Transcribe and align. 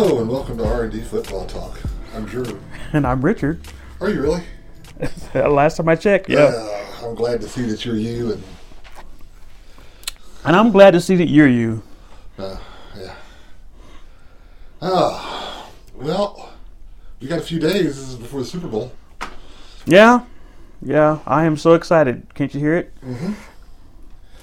Hello 0.00 0.20
and 0.20 0.30
welcome 0.30 0.56
to 0.58 0.64
R&D 0.64 1.00
Football 1.00 1.44
Talk. 1.46 1.80
I'm 2.14 2.24
Drew. 2.24 2.60
And 2.92 3.04
I'm 3.04 3.20
Richard. 3.20 3.60
Are 4.00 4.08
you 4.08 4.22
really? 4.22 4.44
Last 5.34 5.76
time 5.76 5.88
I 5.88 5.96
checked, 5.96 6.28
yeah. 6.28 6.44
Uh, 6.54 6.86
I'm 7.02 7.16
glad 7.16 7.40
to 7.40 7.48
see 7.48 7.62
that 7.62 7.84
you're 7.84 7.96
you 7.96 8.30
and 8.34 8.44
And 10.44 10.54
I'm 10.54 10.70
glad 10.70 10.92
to 10.92 11.00
see 11.00 11.16
that 11.16 11.28
you're 11.28 11.48
you. 11.48 11.82
uh, 12.38 12.56
yeah. 12.96 13.16
Ah, 14.80 15.68
well, 15.96 16.52
we 17.20 17.26
got 17.26 17.40
a 17.40 17.42
few 17.42 17.58
days 17.58 17.96
This 17.96 18.08
is 18.10 18.14
before 18.14 18.38
the 18.38 18.46
Super 18.46 18.68
Bowl. 18.68 18.92
Yeah, 19.84 20.20
yeah. 20.80 21.18
I 21.26 21.44
am 21.44 21.56
so 21.56 21.74
excited. 21.74 22.32
Can't 22.34 22.54
you 22.54 22.60
hear 22.60 22.76
it? 22.76 22.94
Mm-hmm. 23.04 23.32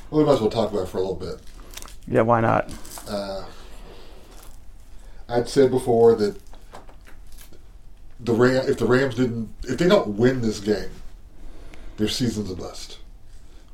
Well, 0.09 0.19
we 0.19 0.25
might 0.25 0.33
as 0.33 0.41
well 0.41 0.49
talk 0.49 0.73
about 0.73 0.83
it 0.83 0.89
for 0.89 0.97
a 0.97 0.99
little 0.99 1.15
bit. 1.15 1.39
Yeah, 2.09 2.23
why 2.23 2.41
not? 2.41 2.69
Uh, 3.07 3.45
I'd 5.27 5.49
said 5.49 5.71
before 5.71 6.15
that 6.15 6.39
the 8.19 8.33
Ram, 8.33 8.67
if 8.67 8.77
the 8.77 8.85
Rams 8.85 9.15
didn't, 9.15 9.49
if 9.63 9.77
they 9.77 9.87
don't 9.87 10.09
win 10.09 10.41
this 10.41 10.59
game, 10.59 10.89
their 11.97 12.07
season's 12.07 12.51
a 12.51 12.55
bust. 12.55 12.99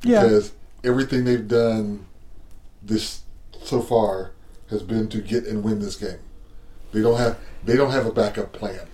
Yeah. 0.03 0.23
because 0.23 0.51
everything 0.83 1.25
they've 1.25 1.47
done 1.47 2.05
this 2.81 3.21
so 3.61 3.81
far 3.81 4.31
has 4.69 4.81
been 4.81 5.09
to 5.09 5.21
get 5.21 5.45
and 5.45 5.63
win 5.63 5.79
this 5.79 5.95
game. 5.95 6.19
They 6.91 7.01
don't 7.01 7.17
have 7.17 7.37
they 7.63 7.77
don't 7.77 7.91
have 7.91 8.05
a 8.05 8.11
backup 8.11 8.51
plan. 8.51 8.87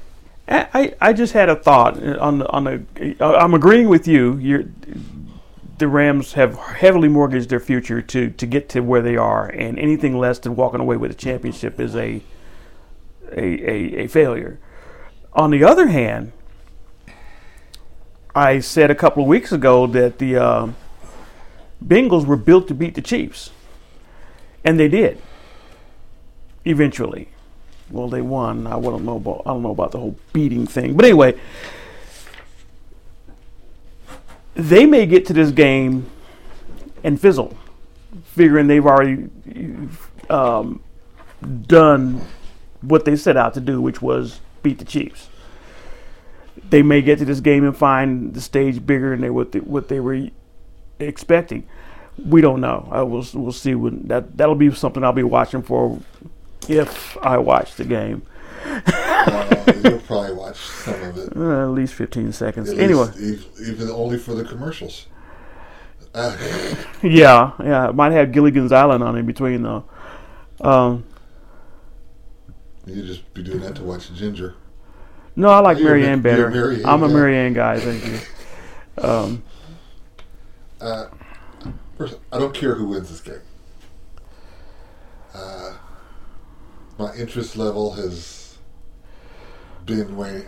I, 0.47 0.67
I 0.73 0.95
I 1.01 1.13
just 1.13 1.33
had 1.33 1.49
a 1.49 1.55
thought 1.55 2.01
on 2.03 2.39
the, 2.39 2.49
on 2.49 2.63
the. 2.65 3.15
I'm 3.19 3.53
agreeing 3.53 3.89
with 3.89 4.07
you. 4.07 4.37
You're, 4.37 4.65
the 5.77 5.87
Rams 5.87 6.33
have 6.33 6.57
heavily 6.57 7.07
mortgaged 7.07 7.49
their 7.49 7.59
future 7.59 8.01
to, 8.01 8.31
to 8.31 8.45
get 8.47 8.67
to 8.69 8.79
where 8.79 9.01
they 9.01 9.15
are, 9.15 9.47
and 9.47 9.77
anything 9.77 10.17
less 10.17 10.39
than 10.39 10.55
walking 10.55 10.79
away 10.79 10.97
with 10.97 11.11
a 11.11 11.15
championship 11.15 11.79
is 11.79 11.95
a 11.95 12.21
a, 13.31 13.39
a, 13.39 14.03
a 14.03 14.07
failure. 14.07 14.59
On 15.33 15.51
the 15.51 15.63
other 15.63 15.87
hand, 15.87 16.31
I 18.33 18.59
said 18.59 18.91
a 18.91 18.95
couple 18.95 19.23
of 19.23 19.29
weeks 19.29 19.51
ago 19.51 19.87
that 19.87 20.19
the 20.19 20.37
uh, 20.37 20.67
Bengals 21.83 22.25
were 22.25 22.37
built 22.37 22.67
to 22.67 22.73
beat 22.73 22.95
the 22.95 23.01
Chiefs, 23.01 23.51
and 24.63 24.79
they 24.79 24.87
did. 24.87 25.21
Eventually, 26.65 27.29
well, 27.89 28.09
they 28.09 28.21
won. 28.21 28.67
I 28.67 28.79
don't 28.79 29.05
know 29.05 29.17
about 29.17 29.41
I 29.45 29.51
don't 29.51 29.63
know 29.63 29.71
about 29.71 29.91
the 29.91 29.99
whole 29.99 30.17
beating 30.33 30.67
thing, 30.67 30.95
but 30.95 31.05
anyway, 31.05 31.39
they 34.53 34.85
may 34.85 35.05
get 35.05 35.25
to 35.27 35.33
this 35.33 35.51
game 35.51 36.09
and 37.03 37.19
fizzle, 37.19 37.57
figuring 38.23 38.67
they've 38.67 38.85
already 38.85 39.29
um, 40.29 40.83
done 41.67 42.21
what 42.81 43.05
they 43.05 43.15
set 43.15 43.37
out 43.37 43.53
to 43.55 43.61
do, 43.61 43.81
which 43.81 44.01
was 44.01 44.39
beat 44.63 44.79
the 44.79 44.85
Chiefs. 44.85 45.29
They 46.69 46.81
may 46.81 47.01
get 47.01 47.19
to 47.19 47.25
this 47.25 47.39
game 47.39 47.63
and 47.63 47.75
find 47.75 48.33
the 48.33 48.41
stage 48.41 48.85
bigger 48.85 49.11
than 49.11 49.21
they 49.21 49.29
what 49.29 49.51
they, 49.51 49.59
what 49.59 49.87
they 49.87 49.99
were 49.99 50.29
expecting. 50.99 51.67
We 52.23 52.41
don't 52.41 52.61
know. 52.61 52.87
I 52.91 53.03
will 53.03 53.25
we'll 53.33 53.51
see 53.51 53.75
when 53.75 54.07
that 54.07 54.37
that'll 54.37 54.55
be 54.55 54.73
something 54.73 55.03
I'll 55.03 55.13
be 55.13 55.23
watching 55.23 55.61
for 55.61 55.99
if 56.67 57.17
I 57.21 57.37
watch 57.37 57.75
the 57.75 57.85
game. 57.85 58.23
Uh, 58.65 59.73
you'll 59.83 59.99
probably 59.99 60.33
watch 60.33 60.57
some 60.57 61.01
of 61.03 61.17
it. 61.17 61.35
Uh, 61.35 61.63
at 61.63 61.69
least 61.69 61.93
15 61.93 62.33
seconds. 62.33 62.69
At 62.69 62.79
anyway, 62.79 63.11
least, 63.15 63.47
even 63.61 63.89
only 63.89 64.17
for 64.17 64.33
the 64.33 64.43
commercials. 64.43 65.07
Yeah, 67.03 67.51
yeah. 67.63 67.89
It 67.89 67.95
might 67.95 68.11
have 68.11 68.31
Gilligan's 68.31 68.71
Island 68.71 69.03
on 69.03 69.15
in 69.17 69.27
between 69.27 69.61
though. 69.61 69.85
Um, 70.61 71.03
you 72.89 73.03
just 73.03 73.33
be 73.33 73.43
doing 73.43 73.59
that 73.61 73.75
to 73.75 73.83
watch 73.83 74.11
Ginger. 74.13 74.55
no, 75.35 75.49
I 75.49 75.59
like 75.59 75.77
You're 75.77 75.87
Mary 75.89 76.03
a- 76.05 76.09
Ann 76.09 76.21
better. 76.21 76.49
Mary 76.49 76.83
I'm 76.85 77.03
a 77.03 77.07
Ann 77.27 77.53
guy. 77.53 77.79
Thank 77.79 78.05
you. 78.05 78.19
Um, 78.99 79.43
Uh, 80.81 81.05
first, 81.99 82.17
I 82.33 82.39
don't 82.39 82.53
care 82.53 82.73
who 82.73 82.87
wins 82.87 83.09
this 83.09 83.21
game. 83.21 83.41
Uh, 85.35 85.73
my 86.97 87.13
interest 87.13 87.55
level 87.55 87.93
has 87.93 88.57
been 89.85 90.17
way. 90.17 90.45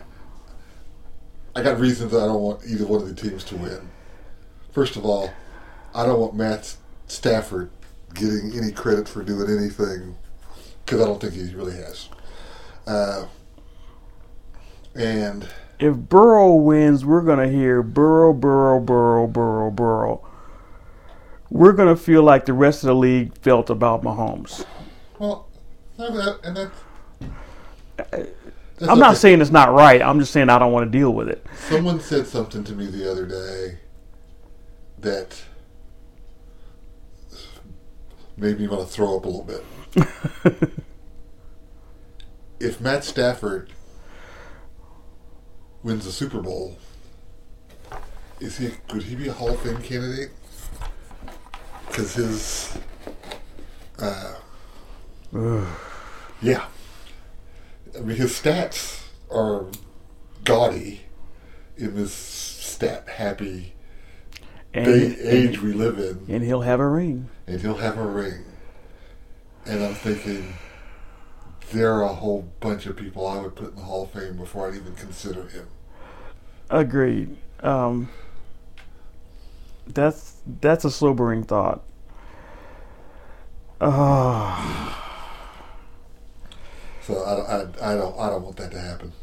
I 1.56 1.61
got 1.61 1.79
reasons 1.79 2.13
I 2.13 2.25
don't 2.25 2.41
want 2.41 2.61
either 2.67 2.88
one 2.88 3.01
of 3.01 3.07
the 3.07 3.13
teams 3.29 3.44
to 3.45 3.56
win. 3.56 3.89
First 4.71 4.95
of 4.95 5.06
all, 5.06 5.31
I 5.94 6.06
don't 6.07 6.19
want 6.19 6.35
Matt 6.35 6.75
Stafford 7.07 7.69
getting 8.16 8.53
any 8.56 8.71
credit 8.71 9.07
for 9.07 9.23
doing 9.23 9.56
anything 9.56 10.16
because 10.85 11.01
I 11.01 11.06
don't 11.06 11.21
think 11.21 11.33
he 11.33 11.53
really 11.53 11.75
has. 11.75 12.09
Uh, 12.89 13.27
and 14.95 15.47
if 15.77 15.95
Burrow 15.95 16.55
wins, 16.55 17.05
we're 17.05 17.22
gonna 17.22 17.47
hear 17.47 17.83
Burrow, 17.83 18.33
Burrow, 18.33 18.79
Burrow, 18.79 19.27
Burrow, 19.27 19.69
Burrow. 19.69 20.27
We're 21.51 21.73
gonna 21.73 21.95
feel 21.95 22.23
like 22.23 22.45
the 22.45 22.53
rest 22.53 22.83
of 22.83 22.88
the 22.88 22.95
league 22.95 23.38
felt 23.38 23.69
about 23.69 24.01
Mahomes. 24.01 24.66
well, 25.19 25.47
that, 25.97 26.39
and 26.44 26.57
that. 26.57 26.72
that's 28.07 28.89
I'm 28.89 28.97
not 28.97 29.11
okay. 29.11 29.19
saying 29.19 29.41
it's 29.41 29.51
not 29.51 29.71
right. 29.71 30.01
I'm 30.01 30.19
just 30.19 30.33
saying 30.33 30.50
I 30.50 30.57
don't 30.57 30.71
want 30.71 30.91
to 30.91 30.97
deal 30.97 31.13
with 31.13 31.29
it. 31.29 31.45
Someone 31.69 32.00
said 32.00 32.25
something 32.25 32.63
to 32.63 32.73
me 32.73 32.88
the 32.88 33.09
other 33.09 33.27
day 33.27 33.77
that 34.97 35.39
made 38.35 38.59
me 38.59 38.67
want 38.67 38.81
to 38.81 38.88
throw 38.88 39.16
up 39.16 39.25
a 39.25 39.29
little 39.29 39.44
bit. 39.44 40.71
if 42.59 42.80
Matt 42.81 43.03
Stafford 43.03 43.72
wins 45.84 46.06
the 46.06 46.12
Super 46.12 46.42
Bowl, 46.42 46.78
is 48.40 48.58
he 48.58 48.72
could 48.88 49.03
he 49.03 49.16
be 49.16 49.28
a 49.28 49.34
Hall 49.34 49.50
of 49.50 49.62
Fame 49.62 49.81
candidate? 49.81 50.31
Because 51.88 52.14
his, 52.16 52.78
uh, 54.00 54.36
yeah, 56.42 56.66
I 57.98 58.00
mean 58.02 58.18
his 58.18 58.31
stats 58.31 59.03
are 59.31 59.66
gaudy 60.44 61.02
in 61.78 61.96
this 61.96 62.14
stat 62.14 63.08
happy 63.09 63.74
And, 64.74 64.86
day, 64.86 65.16
age 65.22 65.62
we 65.62 65.74
live 65.74 65.98
in, 66.00 66.25
and 66.34 66.44
he'll 66.44 66.62
have 66.62 66.80
a 66.80 66.88
ring. 66.88 67.30
and 67.48 67.59
he'll 67.62 67.75
have 67.75 67.98
a 67.98 68.06
ring. 68.06 68.46
And 69.66 69.84
I'm 69.84 69.94
thinking, 69.96 70.53
there 71.72 71.94
are 71.94 72.03
a 72.03 72.13
whole 72.13 72.47
bunch 72.59 72.85
of 72.85 72.96
people 72.97 73.28
I 73.28 73.40
would 73.40 73.56
put 73.56 73.69
in 73.69 73.75
the 73.75 73.81
Hall 73.84 74.03
of 74.03 74.12
Fame 74.12 74.38
before 74.38 74.68
I'd 74.68 74.75
even 74.75 74.96
consider 74.96 75.47
him. 75.47 75.68
Agreed. 76.69 77.35
Um, 77.62 78.09
that's 79.88 80.35
that's 80.62 80.85
a 80.85 80.91
sobering 80.91 81.44
thought. 81.44 81.81
Oh, 83.81 84.96
So 87.02 87.24
I, 87.25 87.35
don't- 87.35 87.81
I, 87.81 87.91
I 87.94 87.96
don't 87.96 88.19
I 88.19 88.30
don't 88.30 88.44
want 88.44 88.57
that 88.57 88.72
to 88.72 88.80
happen. 88.80 89.13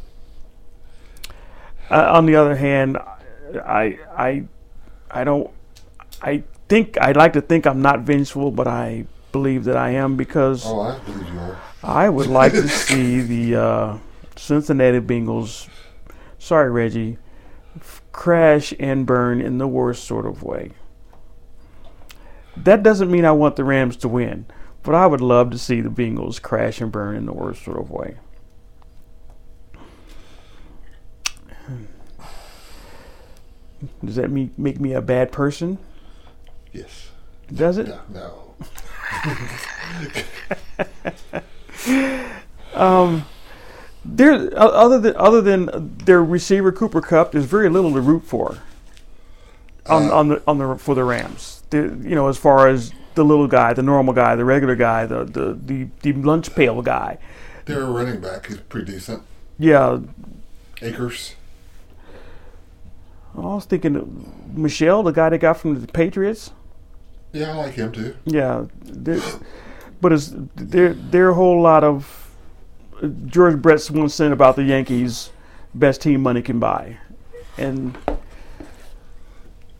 Uh, 1.90 2.12
on 2.12 2.26
the 2.26 2.34
other 2.34 2.56
hand, 2.56 2.98
I 3.64 3.98
I 4.16 4.44
I 5.10 5.24
don't. 5.24 5.50
I 6.22 6.42
think 6.68 6.98
I'd 7.00 7.16
like 7.16 7.32
to 7.34 7.40
think 7.40 7.66
I'm 7.66 7.80
not 7.82 8.00
vengeful, 8.00 8.50
but 8.50 8.66
I 8.66 9.06
believe 9.32 9.64
that 9.64 9.76
I 9.76 9.90
am 9.90 10.16
because 10.16 10.64
Oh, 10.66 10.80
I 10.80 10.98
believe 11.00 11.28
you 11.32 11.38
are. 11.40 11.58
I 11.82 12.08
would 12.08 12.26
like 12.28 12.52
to 12.52 12.68
see 12.86 13.20
the 13.20 13.60
uh, 13.60 13.98
Cincinnati 14.36 15.00
Bengals. 15.00 15.68
Sorry, 16.38 16.70
Reggie. 16.70 17.18
f- 17.76 18.02
Crash 18.12 18.72
and 18.80 19.06
burn 19.06 19.40
in 19.40 19.58
the 19.58 19.68
worst 19.68 20.04
sort 20.04 20.26
of 20.26 20.42
way. 20.42 20.70
That 22.56 22.82
doesn't 22.82 23.10
mean 23.10 23.24
I 23.26 23.32
want 23.32 23.56
the 23.56 23.64
Rams 23.64 23.96
to 23.98 24.08
win, 24.08 24.46
but 24.82 24.94
I 24.94 25.06
would 25.06 25.20
love 25.20 25.50
to 25.50 25.58
see 25.58 25.80
the 25.82 25.90
Bengals 25.90 26.40
crash 26.40 26.80
and 26.80 26.90
burn 26.90 27.14
in 27.14 27.26
the 27.26 27.32
worst 27.34 27.62
sort 27.62 27.78
of 27.78 27.90
way. 27.90 28.16
Does 34.04 34.16
that 34.16 34.30
make 34.30 34.80
me 34.80 34.92
a 34.94 35.02
bad 35.02 35.32
person? 35.32 35.78
Yes. 36.72 37.10
Does 37.52 37.78
it? 37.78 37.88
No. 37.88 38.00
no. 38.10 38.45
Um, 42.74 43.24
there, 44.04 44.50
other 44.56 45.00
than 45.00 45.16
other 45.16 45.40
than 45.40 45.96
their 46.04 46.22
receiver 46.22 46.70
Cooper 46.70 47.00
Kupp, 47.00 47.32
there's 47.32 47.46
very 47.46 47.70
little 47.70 47.92
to 47.94 48.00
root 48.00 48.24
for 48.24 48.58
on 49.86 50.10
Uh, 50.10 50.14
on 50.14 50.28
the 50.28 50.42
on 50.46 50.58
the 50.58 50.76
for 50.76 50.94
the 50.94 51.02
Rams. 51.02 51.62
The, 51.70 51.78
you 51.78 52.14
know, 52.14 52.28
as 52.28 52.36
far 52.36 52.68
as 52.68 52.92
the 53.14 53.24
little 53.24 53.48
guy, 53.48 53.72
the 53.72 53.82
normal 53.82 54.12
guy, 54.12 54.36
the 54.36 54.44
regular 54.44 54.76
guy, 54.76 55.06
the 55.06 55.24
the 55.24 55.54
the, 55.54 55.88
the 56.02 56.12
lunch 56.12 56.54
pail 56.54 56.82
guy. 56.82 57.18
Their 57.64 57.86
running 57.86 58.20
back 58.20 58.50
is 58.50 58.58
pretty 58.58 58.92
decent. 58.92 59.22
Yeah, 59.58 60.00
Akers. 60.82 61.34
I 63.36 63.40
was 63.40 63.64
thinking 63.64 64.52
Michel, 64.54 65.02
the 65.02 65.12
guy 65.12 65.30
they 65.30 65.38
got 65.38 65.58
from 65.58 65.80
the 65.80 65.86
Patriots. 65.86 66.50
Yeah, 67.36 67.52
I 67.52 67.54
like 67.54 67.74
him 67.74 67.92
too. 67.92 68.16
Yeah, 68.24 68.64
but 70.00 70.10
it's 70.10 70.32
there 70.54 70.94
there 70.94 71.26
are 71.26 71.30
a 71.30 71.34
whole 71.34 71.60
lot 71.60 71.84
of 71.84 72.34
George 73.26 73.60
Brett's 73.60 73.90
once 73.90 74.14
said 74.14 74.32
about 74.32 74.56
the 74.56 74.62
Yankees, 74.62 75.32
best 75.74 76.00
team 76.00 76.22
money 76.22 76.40
can 76.40 76.58
buy, 76.58 76.96
and 77.58 77.94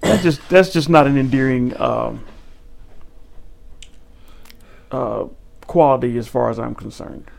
that's 0.02 0.22
just 0.22 0.46
that's 0.50 0.70
just 0.70 0.90
not 0.90 1.06
an 1.06 1.16
endearing 1.16 1.74
um, 1.80 2.26
uh, 4.90 5.24
quality 5.66 6.18
as 6.18 6.28
far 6.28 6.50
as 6.50 6.58
I'm 6.58 6.74
concerned. 6.74 7.30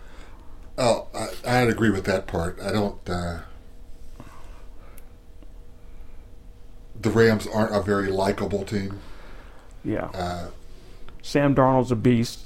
Oh, 0.79 1.09
I, 1.13 1.27
I'd 1.45 1.69
agree 1.69 1.91
with 1.91 2.05
that 2.05 2.25
part. 2.25 2.59
I 2.59 2.71
don't. 2.71 3.07
Uh, 3.07 3.41
the 6.99 7.11
Rams 7.11 7.45
aren't 7.45 7.75
a 7.75 7.81
very 7.81 8.09
likable 8.09 8.65
team. 8.65 8.99
Yeah, 9.87 10.09
Uh, 10.13 10.47
Sam 11.21 11.55
Darnold's 11.55 11.91
a 11.91 11.95
beast. 11.95 12.39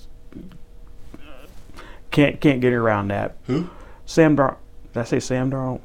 Can't 2.11 2.39
can't 2.39 2.61
get 2.61 2.71
around 2.73 3.07
that. 3.09 3.35
who? 3.47 3.69
Sam 4.05 4.35
Dar. 4.35 4.57
Did 4.93 4.99
I 4.99 5.03
say 5.05 5.19
Sam 5.19 5.49
Darnold? 5.49 5.79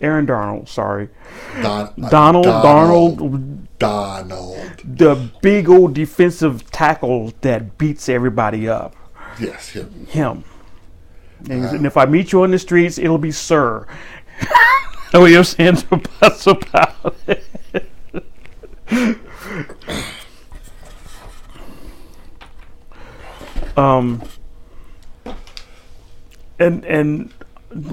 Aaron 0.00 0.26
Darnold. 0.26 0.68
Sorry, 0.68 1.08
Don, 1.62 1.92
uh, 2.02 2.08
Donald 2.10 2.46
Darnold, 2.46 3.66
Donald. 3.78 4.56
the 4.84 5.30
big 5.40 5.68
old 5.68 5.94
defensive 5.94 6.70
tackle 6.70 7.32
that 7.40 7.78
beats 7.78 8.08
everybody 8.08 8.68
up. 8.68 8.94
Yes, 9.40 9.70
him. 9.70 10.06
Him. 10.08 10.44
And, 11.50 11.64
and 11.64 11.86
if 11.86 11.96
I 11.96 12.04
meet 12.06 12.32
you 12.32 12.42
on 12.42 12.50
the 12.52 12.58
streets, 12.58 12.98
it'll 12.98 13.18
be 13.18 13.32
sir. 13.32 13.86
what 15.10 15.30
you're 15.30 15.42
saying 15.44 15.78
about, 15.90 16.46
about 16.46 17.16
it. 17.26 17.44
Um, 23.76 24.22
and 26.58 26.84
and 26.84 27.32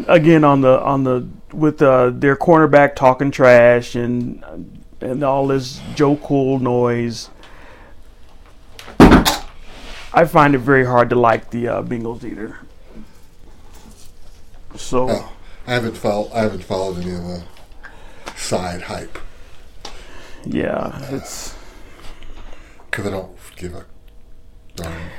again 0.08 0.44
on 0.44 0.62
the 0.62 0.80
on 0.82 1.04
the 1.04 1.28
with 1.54 1.82
uh, 1.82 2.10
their 2.12 2.36
cornerback 2.36 2.96
talking 2.96 3.32
trash 3.32 3.96
and 3.96 4.44
and 5.02 5.24
all 5.24 5.48
this 5.48 5.82
Joe 5.96 6.16
Cool 6.18 6.60
noise. 6.60 7.30
I 10.14 10.26
find 10.26 10.56
it 10.56 10.60
very 10.60 10.86
hard 10.86 11.10
to 11.12 11.16
like 11.16 11.52
the 11.52 11.70
uh, 11.70 11.84
Bengals 11.84 12.24
either. 12.26 12.58
So 14.76 15.10
Oh, 15.10 15.34
I 15.66 15.74
haven't 15.74 15.96
followed. 15.96 16.32
I 16.34 16.42
haven't 16.42 16.64
followed 16.64 16.98
any 16.98 17.12
of 17.14 17.24
the 17.24 17.44
side 18.36 18.82
hype 18.84 19.18
yeah, 20.46 21.00
it's 21.14 21.56
because 22.90 23.08
I 23.08 23.10
don't 23.12 23.32
give 23.56 23.76
a 23.76 23.86
darn. 24.76 25.10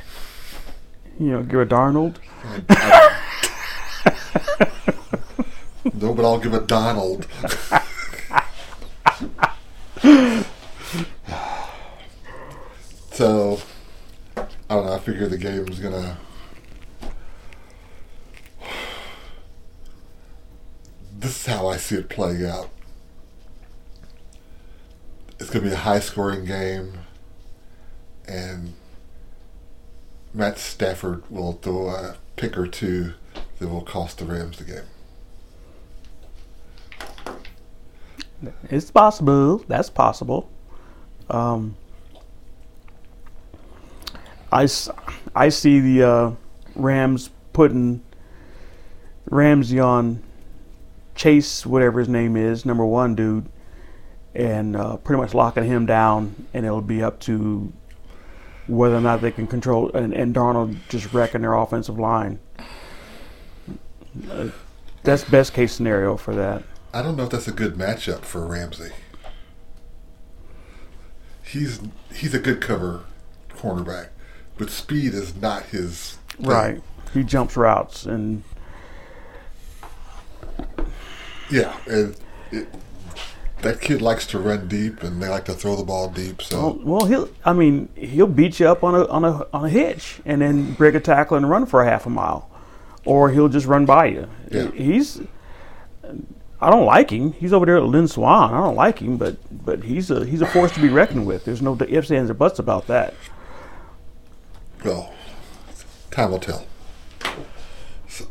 You 1.23 1.33
know, 1.33 1.43
give 1.43 1.61
a 1.61 1.67
Darnold. 1.67 2.17
No, 6.03 6.15
but 6.15 6.25
I'll 6.25 6.39
give 6.39 6.55
a 6.55 6.61
Donald. 6.61 7.27
so 13.13 13.61
I 14.37 14.47
don't 14.69 14.87
know. 14.87 14.93
I 14.93 14.99
figure 14.99 15.29
the 15.29 15.39
game 15.39 15.67
was 15.67 15.79
gonna. 15.79 16.19
This 21.19 21.41
is 21.41 21.47
how 21.47 21.69
I 21.69 21.77
see 21.77 21.97
it 21.97 22.09
playing 22.09 22.45
out. 22.47 22.69
It's 25.39 25.51
gonna 25.51 25.67
be 25.67 25.73
a 25.73 25.77
high-scoring 25.77 26.45
game, 26.45 26.95
and 28.27 28.75
Matt 30.35 30.59
Stafford 30.59 31.23
will 31.31 31.53
throw 31.55 31.89
a 31.89 32.17
pick 32.37 32.57
or 32.57 32.67
two 32.67 33.15
that 33.59 33.69
will 33.69 33.83
cost 33.83 34.19
the 34.19 34.25
Rams 34.25 34.59
the 34.59 34.65
game. 34.65 34.83
It's 38.71 38.91
possible. 38.91 39.59
That's 39.69 39.91
possible. 39.91 40.51
Um, 41.31 41.77
I, 44.51 44.69
I 45.35 45.49
see 45.49 45.81
the 45.81 46.03
uh, 46.03 46.33
Rams 46.75 47.31
putting 47.53 48.03
Ramsey 49.27 49.79
on 49.79 50.23
Chase, 51.15 51.65
whatever 51.65 52.01
his 52.01 52.09
name 52.09 52.37
is, 52.37 52.65
number 52.67 52.85
one 52.85 53.15
dude, 53.15 53.49
and 54.35 54.75
uh, 54.77 54.97
pretty 54.97 55.21
much 55.21 55.35
locking 55.35 55.65
him 55.65 55.87
down, 55.87 56.47
and 56.53 56.67
it'll 56.67 56.81
be 56.81 57.03
up 57.03 57.21
to 57.21 57.73
whether 58.67 58.97
or 58.97 59.01
not 59.01 59.21
they 59.21 59.31
can 59.31 59.47
control 59.47 59.91
and, 59.93 60.13
and 60.13 60.35
Darnold 60.35 60.77
just 60.89 61.13
wrecking 61.13 61.43
their 61.43 61.55
offensive 61.55 61.99
line. 61.99 62.39
Uh, 64.31 64.49
that's 65.03 65.25
best 65.25 65.53
case 65.53 65.73
scenario 65.73 66.17
for 66.17 66.35
that. 66.35 66.63
I 66.95 67.03
don't 67.03 67.17
know 67.17 67.25
if 67.25 67.31
that's 67.31 67.49
a 67.49 67.53
good 67.53 67.75
matchup 67.75 68.21
for 68.21 68.47
Ramsey. 68.47 68.91
He's 71.43 71.81
he's 72.15 72.35
a 72.35 72.39
good 72.39 72.61
cover 72.61 73.05
cornerback, 73.51 74.09
but 74.59 74.71
speed 74.71 75.15
is 75.15 75.35
not 75.37 75.65
his 75.65 76.19
thing. 76.29 76.47
Right. 76.47 76.83
He 77.13 77.23
jumps 77.25 77.57
routes 77.57 78.07
and 78.07 78.43
Yeah, 81.51 81.77
and 81.87 82.17
it, 82.51 82.69
that 83.63 83.81
kid 83.81 84.03
likes 84.03 84.27
to 84.29 84.39
run 84.39 84.69
deep, 84.69 85.03
and 85.03 85.23
they 85.23 85.29
like 85.29 85.45
to 85.47 85.55
throw 85.55 85.77
the 85.77 85.85
ball 85.85 86.09
deep. 86.09 86.43
So 86.43 86.81
well, 86.83 87.07
he'll 87.07 87.29
I 87.45 87.53
mean 87.53 87.89
he'll 87.97 88.27
beat 88.27 88.61
you 88.61 88.69
up 88.69 88.85
on 88.85 88.95
a 88.95 89.07
on 89.07 89.25
a 89.25 89.47
on 89.53 89.65
a 89.65 89.69
hitch 89.69 90.21
and 90.25 90.43
then 90.43 90.75
break 90.75 90.95
a 90.95 91.01
tackle 91.01 91.37
and 91.37 91.49
run 91.49 91.67
for 91.67 91.83
a 91.83 91.87
half 91.89 92.07
a 92.07 92.11
mile, 92.11 92.51
or 93.05 93.31
he'll 93.31 93.49
just 93.49 93.67
run 93.67 93.87
by 93.87 94.07
you. 94.07 94.29
Yeah. 94.51 94.71
He's 94.71 95.21
I 96.63 96.71
don't 96.71 96.87
like 96.87 97.11
him. 97.11 97.33
He's 97.33 97.53
over 97.53 97.67
there 97.67 97.77
at 97.77 97.83
Lynn 97.83 98.07
Swann. 98.07 98.55
I 98.55 98.59
don't 98.59 98.77
like 98.77 99.01
him, 99.01 99.17
but 99.17 99.37
but 99.65 99.83
he's 99.83 100.13
a 100.13 100.25
he's 100.25 100.43
a 100.43 100.47
force 100.47 100.73
to 100.73 100.81
be 100.81 100.89
reckoned 100.89 101.27
with. 101.27 101.45
There's 101.45 101.61
no 101.61 101.77
ifs 101.81 102.13
ands 102.13 102.31
or 102.31 102.35
buts 102.35 102.61
about 102.61 102.87
that. 102.87 103.15
well, 104.85 105.13
time 106.13 106.31
will 106.31 106.39
tell. 106.39 106.65
So, 108.09 108.27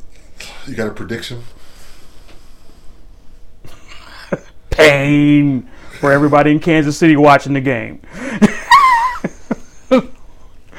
you 0.66 0.76
got 0.76 0.88
a 0.88 0.94
prediction? 0.94 1.44
Pain 4.90 5.70
for 6.00 6.12
everybody 6.12 6.52
in 6.52 6.60
Kansas 6.60 6.98
City 6.98 7.16
watching 7.16 7.54
the 7.54 7.62
game. 7.62 8.02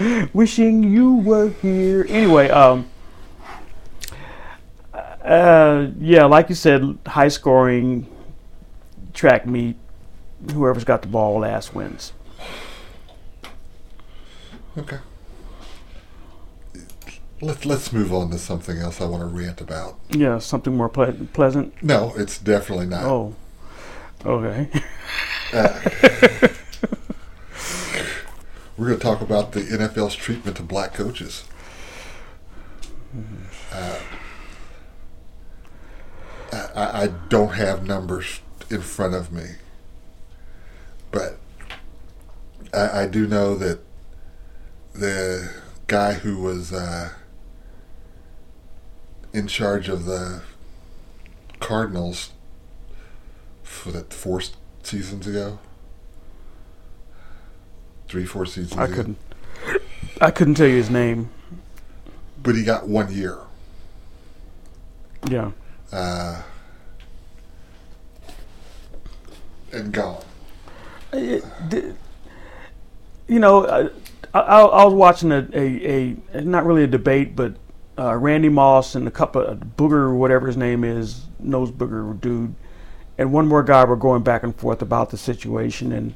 Wishing 0.33 0.83
you 0.83 1.17
were 1.17 1.50
here. 1.50 2.07
Anyway, 2.09 2.49
um, 2.49 2.88
uh, 4.93 5.88
yeah, 5.99 6.25
like 6.25 6.49
you 6.49 6.55
said, 6.55 6.99
high 7.07 7.29
scoring 7.29 8.07
track 9.12 9.47
meet. 9.47 9.76
Whoever's 10.53 10.85
got 10.85 11.03
the 11.03 11.09
ball 11.09 11.41
last 11.41 11.75
wins. 11.75 12.12
Okay. 14.76 14.99
Let's 17.41 17.67
let's 17.67 17.93
move 17.93 18.12
on 18.12 18.31
to 18.31 18.38
something 18.38 18.79
else 18.79 19.00
I 19.00 19.05
want 19.05 19.23
to 19.23 19.26
rant 19.26 19.61
about. 19.61 19.99
Yeah, 20.11 20.38
something 20.38 20.76
more 20.76 20.88
ple- 20.88 21.26
pleasant. 21.33 21.81
No, 21.83 22.12
it's 22.17 22.38
definitely 22.38 22.87
not. 22.87 23.05
Oh, 23.05 23.35
okay. 24.25 24.69
We're 28.76 28.88
going 28.88 28.99
to 28.99 29.05
talk 29.05 29.21
about 29.21 29.52
the 29.52 29.61
NFL's 29.61 30.14
treatment 30.14 30.59
of 30.59 30.67
black 30.67 30.95
coaches. 30.95 31.45
Uh, 33.73 33.99
I, 36.52 37.02
I 37.02 37.07
don't 37.29 37.55
have 37.55 37.87
numbers 37.87 38.41
in 38.71 38.81
front 38.81 39.14
of 39.14 39.31
me, 39.31 39.45
but 41.11 41.38
I, 42.73 43.02
I 43.02 43.07
do 43.07 43.26
know 43.26 43.55
that 43.57 43.81
the 44.95 45.50
guy 45.87 46.14
who 46.14 46.41
was 46.41 46.73
uh, 46.73 47.11
in 49.33 49.47
charge 49.47 49.88
of 49.88 50.05
the 50.05 50.43
Cardinals 51.61 52.31
for 53.83 53.91
that 53.91 54.12
four 54.15 54.41
seasons 54.85 55.27
ago, 55.27 55.59
three, 58.07 58.25
four 58.25 58.47
seasons 58.47 58.79
I 58.79 58.85
ago. 58.85 58.95
couldn't. 58.95 59.19
I 60.21 60.31
couldn't 60.31 60.55
tell 60.55 60.69
you 60.69 60.77
his 60.77 60.89
name. 60.89 61.31
but 62.41 62.55
he 62.55 62.62
got 62.62 62.87
one 62.87 63.12
year. 63.12 63.39
Yeah. 65.29 65.51
Uh, 65.91 66.43
and 69.73 69.93
gone. 69.93 70.23
It, 71.12 71.45
you 73.27 73.41
know, 73.41 73.67
I, 73.67 74.39
I, 74.39 74.61
I 74.62 74.85
was 74.85 74.95
watching 74.95 75.33
a, 75.33 75.49
a, 75.53 76.17
a 76.35 76.41
not 76.41 76.65
really 76.67 76.85
a 76.85 76.87
debate, 76.87 77.35
but 77.35 77.57
uh, 77.99 78.15
Randy 78.17 78.49
Moss 78.49 78.95
and 78.95 79.09
a 79.09 79.11
couple 79.11 79.43
of 79.43 79.59
Booger, 79.77 80.17
whatever 80.17 80.47
his 80.47 80.57
name 80.57 80.85
is, 80.85 81.27
nose 81.41 81.73
Booger 81.73 82.21
dude, 82.21 82.55
and 83.23 83.33
one 83.33 83.47
more 83.47 83.62
guy 83.62 83.85
were 83.85 83.97
going 83.97 84.23
back 84.23 84.43
and 84.43 84.55
forth 84.55 84.83
about 84.83 85.11
the 85.11 85.17
situation, 85.17 86.14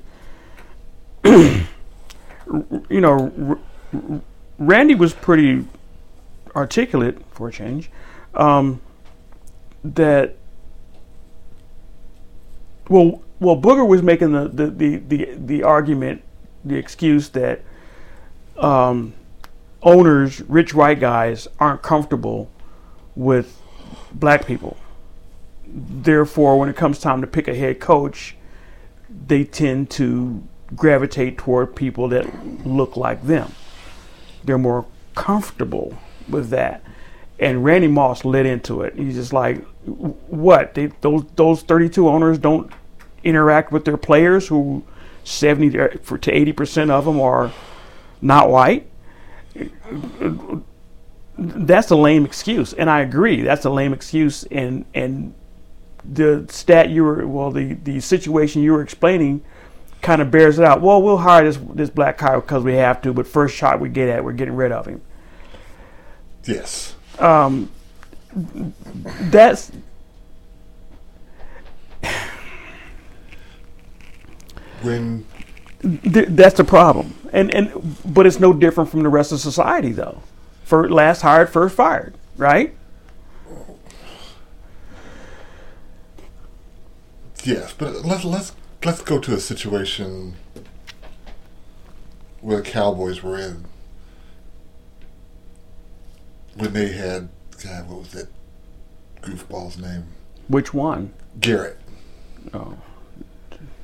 and 1.25 1.67
you 2.91 3.01
know, 3.01 3.59
Randy 4.59 4.97
was 4.97 5.15
pretty 5.15 5.65
articulate 6.55 7.25
for 7.31 7.49
a 7.49 7.53
change. 7.53 7.91
Um, 8.35 8.81
that 9.85 10.37
well, 12.89 13.23
well, 13.39 13.57
Booger 13.57 13.87
was 13.87 14.03
making 14.03 14.33
the 14.33 14.49
the 14.49 14.67
the 14.67 14.97
the, 14.97 15.29
the 15.37 15.63
argument, 15.63 16.23
the 16.65 16.75
excuse 16.75 17.29
that 17.31 17.63
um, 18.59 19.15
owners, 19.81 20.41
rich 20.43 20.75
white 20.75 20.99
guys, 20.99 21.47
aren't 21.61 21.83
comfortable 21.83 22.51
with 23.15 23.61
black 24.13 24.45
people. 24.45 24.77
Therefore, 25.67 26.59
when 26.59 26.69
it 26.69 26.77
comes 26.77 26.99
time 26.99 27.21
to 27.21 27.27
pick 27.27 27.49
a 27.49 27.55
head 27.55 27.81
coach, 27.81 28.37
they 29.27 29.45
tend 29.45 29.91
to 29.91 30.43
gravitate 30.75 31.39
toward 31.39 31.77
people 31.77 32.09
that 32.09 32.67
look 32.67 32.97
like 32.97 33.23
them. 33.25 33.53
They're 34.45 34.59
more 34.59 34.87
comfortable 35.15 35.97
with 36.29 36.51
that. 36.51 36.83
And 37.39 37.65
Randy 37.65 37.89
Moss 37.89 38.25
led 38.25 38.47
into 38.47 38.83
it. 38.83 38.95
He's 38.95 39.15
just 39.15 39.33
like, 39.33 39.63
what? 39.85 40.75
They, 40.75 40.87
those 41.01 41.25
those 41.37 41.63
32 41.63 42.09
owners 42.09 42.39
don't 42.39 42.73
interact 43.23 43.73
with 43.73 43.85
their 43.85 43.97
players, 43.97 44.49
who 44.49 44.85
70 45.25 45.79
uh, 45.79 45.89
to 45.89 46.31
80 46.31 46.53
percent 46.53 46.91
of 46.91 47.05
them 47.05 47.21
are 47.21 47.53
not 48.23 48.49
white. 48.51 48.89
That's 51.39 51.91
a 51.91 51.97
lame 51.97 52.25
excuse, 52.25 52.73
and 52.73 52.89
I 52.89 53.01
agree. 53.01 53.43
That's 53.43 53.65
a 53.67 53.71
lame 53.71 53.93
excuse, 53.93 54.45
and 54.45 54.87
and 54.95 55.35
the 56.13 56.47
stat 56.51 56.91
you 56.91 57.05
were 57.05 57.27
well, 57.27 57.51
the 57.51 57.75
the 57.75 58.01
situation 58.01 58.63
you 58.63 58.73
were 58.73 58.83
explaining 58.83 59.43
kind 60.03 60.23
of 60.23 60.31
bears 60.31 60.59
it 60.59 60.65
out. 60.65 60.81
Well, 60.81 61.03
we'll 61.03 61.19
hire 61.19 61.45
this 61.45 61.59
this 61.75 61.91
black 61.91 62.19
guy 62.19 62.37
because 62.37 62.63
we 62.63 62.75
have 62.75 63.03
to, 63.03 63.13
but 63.13 63.27
first 63.27 63.57
shot 63.57 63.81
we 63.81 63.89
get 63.89 64.09
at, 64.09 64.25
we're 64.25 64.33
getting 64.33 64.57
rid 64.57 64.73
of 64.73 64.87
him. 64.87 65.03
Yes. 66.45 66.95
Um, 67.19 67.71
that's 68.35 69.73
when 74.83 75.27
th- 75.81 76.29
that's 76.31 76.57
the 76.57 76.65
problem, 76.65 77.15
and 77.33 77.53
and 77.53 77.97
but 78.05 78.27
it's 78.27 78.39
no 78.39 78.53
different 78.53 78.91
from 78.91 79.03
the 79.03 79.09
rest 79.09 79.33
of 79.33 79.41
society 79.41 79.93
though. 79.93 80.23
For 80.65 80.89
last 80.91 81.23
hired, 81.23 81.49
first 81.49 81.75
fired, 81.75 82.15
right? 82.37 82.75
Yes, 87.47 87.73
but 87.73 88.05
let's 88.05 88.25
let's 88.25 88.53
let's 88.85 89.03
go 89.03 89.21
to 89.21 89.33
a 89.33 89.39
situation 89.39 90.35
where 92.41 92.57
the 92.57 92.69
Cowboys 92.69 93.23
were 93.23 93.39
in 93.39 93.67
when 96.57 96.73
they 96.73 96.89
had 96.89 97.29
God, 97.63 97.89
what 97.89 98.01
was 98.01 98.13
that 98.13 98.29
goofball's 99.23 99.79
name? 99.79 100.09
Which 100.49 100.75
one? 100.75 101.13
Garrett. 101.39 101.79
Oh. 102.53 102.79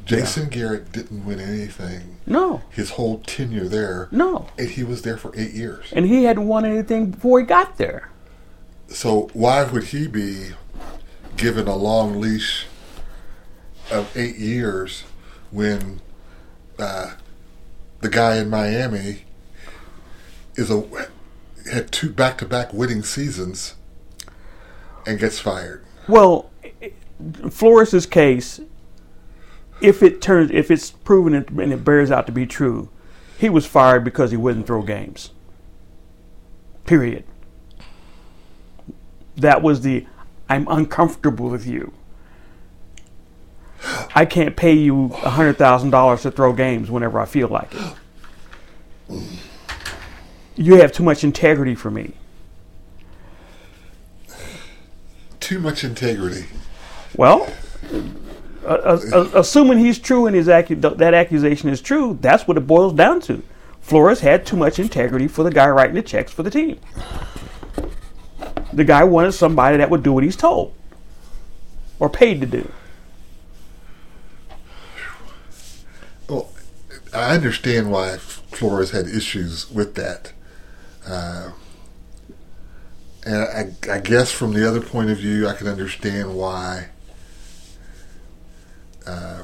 Jason 0.05 0.45
yeah. 0.45 0.49
Garrett 0.49 0.91
didn't 0.91 1.25
win 1.25 1.39
anything. 1.39 2.19
No. 2.27 2.63
His 2.71 2.91
whole 2.91 3.21
tenure 3.21 3.69
there. 3.69 4.09
No. 4.11 4.49
And 4.59 4.71
he 4.71 4.83
was 4.83 5.03
there 5.03 5.17
for 5.17 5.33
eight 5.37 5.53
years. 5.53 5.93
And 5.93 6.07
he 6.07 6.25
hadn't 6.25 6.49
won 6.49 6.65
anything 6.65 7.13
before 7.13 7.39
he 7.39 7.47
got 7.47 7.79
there. 7.79 8.11
So 8.89 9.31
why 9.33 9.63
would 9.63 9.85
he 9.85 10.09
be 10.09 10.51
given 11.37 11.69
a 11.69 11.77
long 11.77 12.21
leash 12.21 12.67
of 13.93 14.17
eight 14.17 14.37
years 14.37 15.05
when 15.51 16.01
uh, 16.79 17.13
the 18.01 18.09
guy 18.09 18.37
in 18.37 18.51
Miami 18.51 19.23
is 20.57 20.71
a 20.71 20.85
had 21.71 21.93
two 21.93 22.11
back 22.11 22.39
to 22.39 22.47
back 22.47 22.73
winning 22.73 23.03
seasons 23.03 23.77
and 25.07 25.19
gets 25.19 25.39
fired. 25.39 25.85
Well, 26.09 26.51
Flores's 27.51 28.07
case, 28.07 28.61
if 29.81 30.03
it 30.03 30.21
turns, 30.21 30.51
if 30.51 30.71
it's 30.71 30.91
proven 30.91 31.35
and 31.35 31.73
it 31.73 31.85
bears 31.85 32.11
out 32.11 32.27
to 32.27 32.33
be 32.33 32.47
true, 32.47 32.89
he 33.39 33.49
was 33.49 33.67
fired 33.67 34.05
because 34.05 34.31
he 34.31 34.37
wouldn't 34.37 34.67
throw 34.67 34.83
games. 34.83 35.31
Period. 36.85 37.25
That 39.37 39.63
was 39.63 39.83
the 39.83 40.07
I'm 40.49 40.67
uncomfortable 40.69 41.49
with 41.49 41.67
you. 41.67 41.93
I 44.15 44.25
can't 44.25 44.57
pay 44.57 44.73
you 44.75 45.09
hundred 45.09 45.59
thousand 45.59 45.91
dollars 45.91 46.23
to 46.23 46.31
throw 46.31 46.53
games 46.53 46.91
whenever 46.91 47.19
I 47.21 47.25
feel 47.25 47.49
like 47.49 47.75
it. 47.75 47.95
You 50.57 50.77
have 50.77 50.93
too 50.93 51.03
much 51.03 51.25
integrity 51.25 51.75
for 51.75 51.91
me. 51.91 52.15
Too 55.41 55.59
much 55.59 55.83
integrity. 55.83 56.47
Well, 57.17 57.53
uh, 58.65 59.01
uh, 59.13 59.31
assuming 59.35 59.79
he's 59.79 59.99
true 59.99 60.27
and 60.27 60.37
his 60.37 60.47
acu- 60.47 60.81
that 60.99 61.15
accusation 61.15 61.69
is 61.69 61.81
true, 61.81 62.17
that's 62.21 62.47
what 62.47 62.57
it 62.57 62.67
boils 62.67 62.93
down 62.93 63.21
to. 63.23 63.43
Flores 63.81 64.21
had 64.21 64.47
too 64.47 64.57
much 64.57 64.79
integrity 64.79 65.27
for 65.27 65.43
the 65.43 65.51
guy 65.51 65.69
writing 65.69 65.97
the 65.97 66.03
checks 66.03 66.31
for 66.33 66.45
the 66.45 66.51
team. 66.51 66.79
The 68.73 68.85
guy 68.85 69.05
wanted 69.05 69.33
somebody 69.33 69.77
that 69.79 69.91
would 69.91 70.03
do 70.03 70.13
what 70.13 70.23
he's 70.25 70.37
told 70.37 70.73
or 71.99 72.09
paid 72.09 72.41
to 72.41 72.47
do. 72.47 72.71
Well, 76.29 76.51
I 77.13 77.35
understand 77.35 77.91
why 77.91 78.17
Flores 78.17 78.91
had 78.91 79.07
issues 79.07 79.71
with 79.71 79.95
that. 79.97 80.33
Uh, 81.07 81.51
and 83.25 83.37
I, 83.37 83.95
I, 83.95 83.99
guess 84.01 84.33
from 84.33 84.53
the 84.53 84.67
other 84.67 84.81
point 84.81 85.11
of 85.11 85.19
view, 85.19 85.47
I 85.47 85.55
can 85.55 85.67
understand 85.69 86.35
why. 86.35 86.89
Uh, 89.07 89.43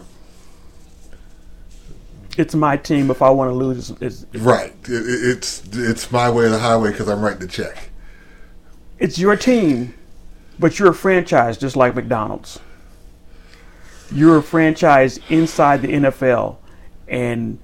it's 2.36 2.54
my 2.54 2.76
team. 2.76 3.10
If 3.10 3.22
I 3.22 3.30
want 3.30 3.50
to 3.50 3.54
lose, 3.54 3.90
it's, 4.00 4.24
it's 4.32 4.42
right. 4.44 4.72
It, 4.84 4.88
it's 4.88 5.62
it's 5.72 6.10
my 6.10 6.30
way 6.30 6.46
of 6.46 6.52
the 6.52 6.58
highway 6.58 6.92
because 6.92 7.08
I'm 7.08 7.20
writing 7.20 7.40
the 7.40 7.48
check. 7.48 7.90
It's 8.98 9.18
your 9.18 9.36
team, 9.36 9.94
but 10.58 10.78
you're 10.78 10.90
a 10.90 10.94
franchise, 10.94 11.58
just 11.58 11.76
like 11.76 11.94
McDonald's. 11.94 12.60
You're 14.12 14.38
a 14.38 14.42
franchise 14.42 15.20
inside 15.28 15.82
the 15.82 15.88
NFL, 15.88 16.56
and 17.08 17.58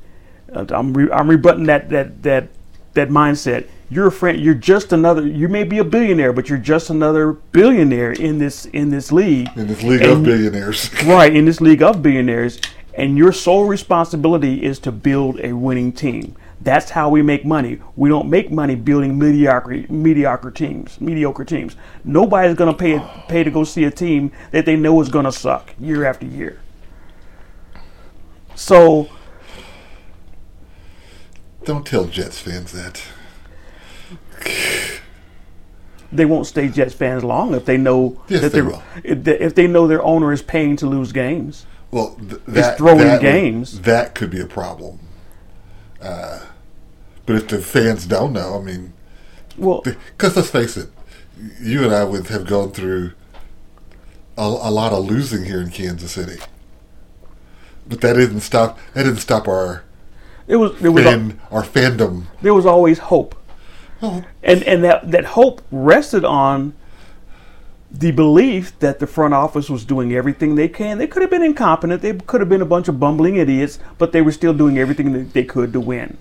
uh, 0.52 0.66
I'm 0.70 0.94
re- 0.94 1.10
I'm 1.10 1.28
rebutting 1.28 1.64
that 1.64 1.90
that 1.90 2.22
that 2.22 2.48
that 2.94 3.08
mindset. 3.08 3.68
You're 3.90 4.06
a 4.06 4.12
friend. 4.12 4.40
You're 4.40 4.54
just 4.54 4.92
another. 4.92 5.26
You 5.26 5.48
may 5.48 5.64
be 5.64 5.78
a 5.78 5.84
billionaire, 5.84 6.32
but 6.32 6.48
you're 6.48 6.58
just 6.58 6.90
another 6.90 7.32
billionaire 7.32 8.12
in 8.12 8.38
this 8.38 8.66
in 8.66 8.90
this 8.90 9.12
league. 9.12 9.48
In 9.56 9.66
this 9.66 9.82
league 9.82 10.02
and, 10.02 10.12
of 10.12 10.22
billionaires. 10.22 10.90
right 11.04 11.34
in 11.34 11.44
this 11.44 11.60
league 11.60 11.82
of 11.82 12.02
billionaires, 12.02 12.60
and 12.94 13.18
your 13.18 13.32
sole 13.32 13.66
responsibility 13.66 14.64
is 14.64 14.78
to 14.80 14.92
build 14.92 15.38
a 15.40 15.52
winning 15.52 15.92
team. 15.92 16.36
That's 16.60 16.90
how 16.90 17.10
we 17.10 17.20
make 17.20 17.44
money. 17.44 17.78
We 17.94 18.08
don't 18.08 18.30
make 18.30 18.50
money 18.50 18.74
building 18.74 19.18
mediocre 19.18 19.84
mediocre 19.90 20.50
teams, 20.50 20.98
mediocre 21.00 21.44
teams. 21.44 21.76
Nobody's 22.04 22.56
going 22.56 22.74
to 22.74 22.78
pay 22.78 22.98
pay 23.28 23.44
to 23.44 23.50
go 23.50 23.64
see 23.64 23.84
a 23.84 23.90
team 23.90 24.32
that 24.50 24.64
they 24.64 24.76
know 24.76 25.00
is 25.02 25.10
going 25.10 25.26
to 25.26 25.32
suck 25.32 25.74
year 25.78 26.04
after 26.06 26.24
year. 26.24 26.60
So 28.54 29.10
don't 31.64 31.86
tell 31.86 32.04
Jets 32.04 32.38
fans 32.38 32.72
that. 32.72 33.02
They 36.12 36.24
won't 36.24 36.46
stay 36.46 36.68
Jets 36.68 36.94
fans 36.94 37.24
long 37.24 37.54
if 37.54 37.64
they 37.64 37.76
know 37.76 38.20
yes, 38.28 38.42
that 38.42 38.52
they 38.52 38.62
will. 38.62 38.82
If 39.02 39.54
they 39.54 39.66
know 39.66 39.86
their 39.86 40.02
owner 40.02 40.32
is 40.32 40.42
paying 40.42 40.76
to 40.76 40.86
lose 40.86 41.12
games. 41.12 41.66
Well, 41.90 42.16
th- 42.16 42.40
that, 42.48 42.78
throwing 42.78 42.98
that 42.98 43.20
games. 43.20 43.74
Would, 43.74 43.84
that 43.84 44.14
could 44.14 44.30
be 44.30 44.40
a 44.40 44.46
problem. 44.46 45.00
Uh, 46.00 46.40
but 47.26 47.36
if 47.36 47.48
the 47.48 47.58
fans 47.58 48.06
don't 48.06 48.32
know, 48.32 48.58
I 48.58 48.62
mean, 48.62 48.92
well, 49.56 49.82
because 49.84 50.36
let's 50.36 50.50
face 50.50 50.76
it, 50.76 50.90
you 51.60 51.84
and 51.84 51.94
I 51.94 52.04
would 52.04 52.26
have 52.28 52.46
gone 52.46 52.72
through 52.72 53.12
a, 54.36 54.42
a 54.42 54.70
lot 54.70 54.92
of 54.92 55.04
losing 55.04 55.44
here 55.44 55.60
in 55.60 55.70
Kansas 55.70 56.12
City. 56.12 56.40
But 57.88 58.00
that 58.00 58.14
didn't 58.14 58.40
stop. 58.40 58.78
That 58.94 59.04
didn't 59.04 59.20
stop 59.20 59.46
our 59.46 59.83
it 60.46 60.56
was 60.56 60.82
it 60.82 60.88
was 60.88 61.04
fan, 61.04 61.40
a, 61.50 61.54
our 61.54 61.62
fandom. 61.62 62.24
There 62.42 62.54
was 62.54 62.66
always 62.66 62.98
hope, 62.98 63.34
oh. 64.02 64.24
and 64.42 64.62
and 64.64 64.84
that 64.84 65.10
that 65.10 65.24
hope 65.24 65.62
rested 65.70 66.24
on 66.24 66.74
the 67.90 68.10
belief 68.10 68.76
that 68.80 68.98
the 68.98 69.06
front 69.06 69.32
office 69.32 69.70
was 69.70 69.84
doing 69.84 70.12
everything 70.12 70.56
they 70.56 70.68
can. 70.68 70.98
They 70.98 71.06
could 71.06 71.22
have 71.22 71.30
been 71.30 71.44
incompetent. 71.44 72.02
They 72.02 72.12
could 72.12 72.40
have 72.40 72.48
been 72.48 72.60
a 72.60 72.66
bunch 72.66 72.88
of 72.88 72.98
bumbling 72.98 73.36
idiots, 73.36 73.78
but 73.98 74.12
they 74.12 74.20
were 74.20 74.32
still 74.32 74.52
doing 74.52 74.78
everything 74.78 75.12
that 75.12 75.32
they 75.32 75.44
could 75.44 75.72
to 75.72 75.80
win. 75.80 76.18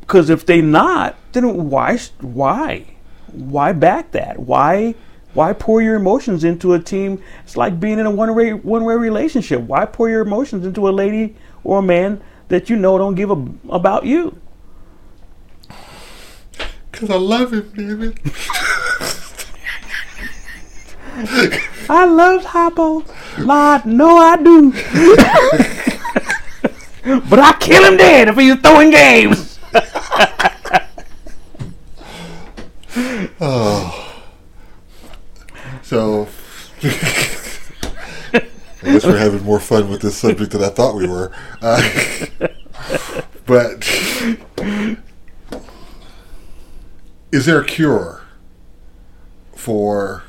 Because 0.00 0.30
if 0.30 0.46
they 0.46 0.60
not, 0.60 1.16
then 1.32 1.68
why 1.68 1.98
why 2.20 2.86
why 3.32 3.72
back 3.72 4.12
that? 4.12 4.38
Why 4.38 4.94
why 5.34 5.52
pour 5.52 5.82
your 5.82 5.96
emotions 5.96 6.44
into 6.44 6.72
a 6.72 6.80
team? 6.80 7.22
It's 7.44 7.56
like 7.56 7.78
being 7.78 7.98
in 7.98 8.06
a 8.06 8.10
one 8.10 8.34
way 8.34 8.52
one 8.52 8.84
way 8.84 8.94
relationship. 8.94 9.60
Why 9.60 9.84
pour 9.84 10.08
your 10.08 10.22
emotions 10.22 10.64
into 10.64 10.88
a 10.88 10.90
lady 10.90 11.36
or 11.64 11.80
a 11.80 11.82
man 11.82 12.20
that 12.50 12.68
you 12.68 12.76
know 12.76 12.98
don't 12.98 13.14
give 13.14 13.30
a 13.30 13.46
about 13.70 14.04
you. 14.04 14.38
Because 16.92 17.10
I 17.10 17.16
love 17.16 17.52
him, 17.52 17.72
damn 17.74 18.02
it. 18.02 18.18
I 21.88 22.04
love 22.04 22.44
Hoppo. 22.44 23.04
Lord, 23.38 23.86
no, 23.86 24.16
I 24.16 24.36
do. 24.36 24.72
but 27.28 27.38
I 27.38 27.52
kill 27.58 27.84
him 27.84 27.96
dead 27.96 28.28
if 28.28 28.36
he's 28.36 28.56
throwing 28.56 28.90
games. 28.90 29.58
oh. 33.40 33.96
So, 35.82 36.28
I 38.82 38.92
guess 38.92 39.04
we're 39.04 39.18
having 39.18 39.44
more 39.44 39.60
fun 39.60 39.90
with 39.90 40.00
this 40.00 40.16
subject 40.16 40.52
than 40.52 40.62
I 40.62 40.68
thought 40.68 40.94
we 40.94 41.06
were. 41.06 41.30
Uh, 41.60 42.16
but 43.46 43.86
is 47.30 47.46
there 47.46 47.60
a 47.60 47.64
cure 47.64 48.22
for 49.54 50.22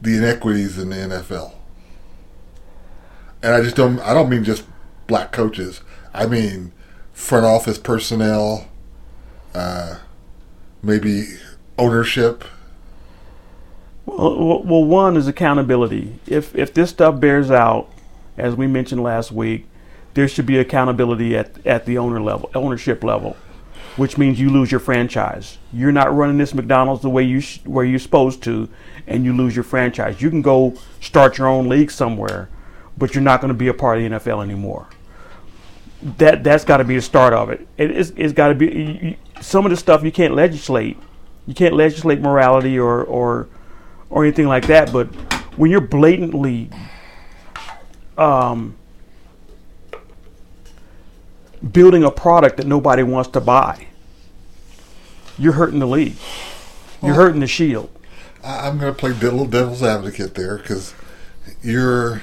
the 0.00 0.16
inequities 0.16 0.78
in 0.78 0.90
the 0.90 0.96
NFL? 0.96 1.54
And 3.42 3.54
I 3.54 3.60
just 3.60 3.76
don't. 3.76 3.98
I 4.00 4.14
don't 4.14 4.28
mean 4.28 4.44
just 4.44 4.64
black 5.06 5.32
coaches. 5.32 5.80
I 6.14 6.26
mean 6.26 6.72
front 7.12 7.44
office 7.44 7.78
personnel, 7.78 8.68
uh, 9.54 9.98
maybe 10.82 11.26
ownership. 11.78 12.44
Well, 14.06 14.62
well, 14.64 14.84
one 14.84 15.16
is 15.16 15.28
accountability. 15.28 16.18
If 16.26 16.54
if 16.56 16.74
this 16.74 16.90
stuff 16.90 17.20
bears 17.20 17.50
out, 17.50 17.88
as 18.36 18.54
we 18.54 18.66
mentioned 18.66 19.02
last 19.02 19.32
week, 19.32 19.66
there 20.14 20.28
should 20.28 20.46
be 20.46 20.58
accountability 20.58 21.36
at 21.36 21.64
at 21.66 21.86
the 21.86 21.98
owner 21.98 22.20
level, 22.20 22.50
ownership 22.54 23.04
level, 23.04 23.36
which 23.96 24.18
means 24.18 24.40
you 24.40 24.50
lose 24.50 24.70
your 24.70 24.80
franchise. 24.80 25.58
You're 25.72 25.92
not 25.92 26.14
running 26.14 26.38
this 26.38 26.52
McDonald's 26.54 27.02
the 27.02 27.10
way 27.10 27.22
you 27.22 27.40
sh- 27.40 27.60
where 27.64 27.84
you're 27.84 27.98
supposed 28.00 28.42
to, 28.44 28.68
and 29.06 29.24
you 29.24 29.36
lose 29.36 29.54
your 29.54 29.62
franchise. 29.64 30.20
You 30.20 30.30
can 30.30 30.42
go 30.42 30.74
start 31.00 31.38
your 31.38 31.46
own 31.46 31.68
league 31.68 31.90
somewhere, 31.90 32.48
but 32.98 33.14
you're 33.14 33.22
not 33.22 33.40
going 33.40 33.52
to 33.52 33.58
be 33.58 33.68
a 33.68 33.74
part 33.74 33.98
of 33.98 34.04
the 34.10 34.18
NFL 34.18 34.42
anymore. 34.42 34.88
That 36.18 36.42
that's 36.42 36.64
got 36.64 36.78
to 36.78 36.84
be 36.84 36.96
the 36.96 37.02
start 37.02 37.32
of 37.32 37.50
it. 37.50 37.66
it 37.78 37.92
it's, 37.92 38.10
it's 38.16 38.32
got 38.32 38.48
to 38.48 38.54
be 38.56 38.66
you- 38.66 39.16
some 39.40 39.64
of 39.64 39.70
the 39.70 39.76
stuff 39.76 40.02
you 40.02 40.10
can't 40.12 40.34
legislate. 40.34 40.98
You 41.46 41.54
can't 41.54 41.74
legislate 41.74 42.20
morality 42.20 42.76
or 42.78 43.02
or 43.04 43.48
or 44.12 44.24
anything 44.24 44.46
like 44.46 44.66
that. 44.68 44.92
But 44.92 45.06
when 45.56 45.70
you're 45.72 45.80
blatantly 45.80 46.70
um, 48.16 48.76
building 51.72 52.04
a 52.04 52.10
product 52.10 52.58
that 52.58 52.66
nobody 52.66 53.02
wants 53.02 53.30
to 53.30 53.40
buy, 53.40 53.88
you're 55.36 55.54
hurting 55.54 55.80
the 55.80 55.88
league. 55.88 56.16
You're 57.02 57.14
hurting 57.14 57.40
the 57.40 57.48
shield. 57.48 57.90
I'm 58.44 58.78
going 58.78 58.92
to 58.92 58.98
play 58.98 59.10
little 59.12 59.46
devil's 59.46 59.82
advocate 59.82 60.34
there 60.34 60.58
because 60.58 60.94
you're 61.62 62.22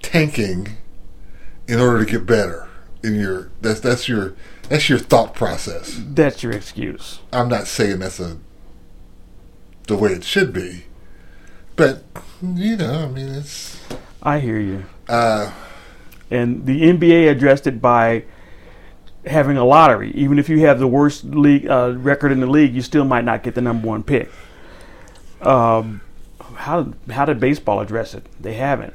tanking 0.00 0.76
in 1.66 1.80
order 1.80 2.04
to 2.04 2.10
get 2.10 2.24
better. 2.24 2.68
In 3.02 3.16
your 3.16 3.50
that's 3.60 3.80
that's 3.80 4.08
your 4.08 4.34
that's 4.68 4.88
your 4.88 4.98
thought 4.98 5.34
process. 5.34 6.00
That's 6.04 6.42
your 6.42 6.52
excuse. 6.52 7.20
I'm 7.32 7.48
not 7.48 7.66
saying 7.66 7.98
that's 8.00 8.20
a 8.20 8.38
the 9.86 9.96
way 9.96 10.12
it 10.12 10.24
should 10.24 10.52
be, 10.52 10.84
but 11.76 12.04
you 12.42 12.76
know, 12.76 13.04
I 13.04 13.08
mean, 13.08 13.28
it's 13.28 13.78
I 14.22 14.40
hear 14.40 14.58
you. 14.58 14.84
uh, 15.08 15.52
And 16.30 16.64
the 16.66 16.82
NBA 16.82 17.30
addressed 17.30 17.66
it 17.66 17.82
by 17.82 18.24
having 19.26 19.56
a 19.58 19.64
lottery. 19.64 20.10
Even 20.12 20.38
if 20.38 20.48
you 20.48 20.60
have 20.60 20.78
the 20.78 20.86
worst 20.88 21.24
league 21.24 21.66
uh, 21.68 21.94
record 21.96 22.32
in 22.32 22.40
the 22.40 22.46
league, 22.46 22.74
you 22.74 22.80
still 22.82 23.04
might 23.04 23.24
not 23.24 23.42
get 23.42 23.54
the 23.54 23.60
number 23.60 23.86
one 23.86 24.02
pick. 24.02 24.30
Um, 25.42 26.00
how 26.56 26.92
how 27.10 27.24
did 27.26 27.38
baseball 27.40 27.80
address 27.80 28.14
it? 28.14 28.26
They 28.40 28.54
haven't. 28.54 28.94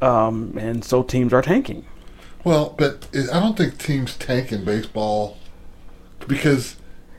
Um, 0.00 0.56
and 0.58 0.84
so 0.84 1.02
teams 1.02 1.32
are 1.32 1.42
tanking. 1.42 1.84
Well, 2.44 2.74
but 2.76 3.08
I 3.14 3.40
don't 3.40 3.56
think 3.56 3.78
teams 3.78 4.16
tank 4.16 4.52
in 4.52 4.64
baseball 4.64 5.38
because 6.28 6.76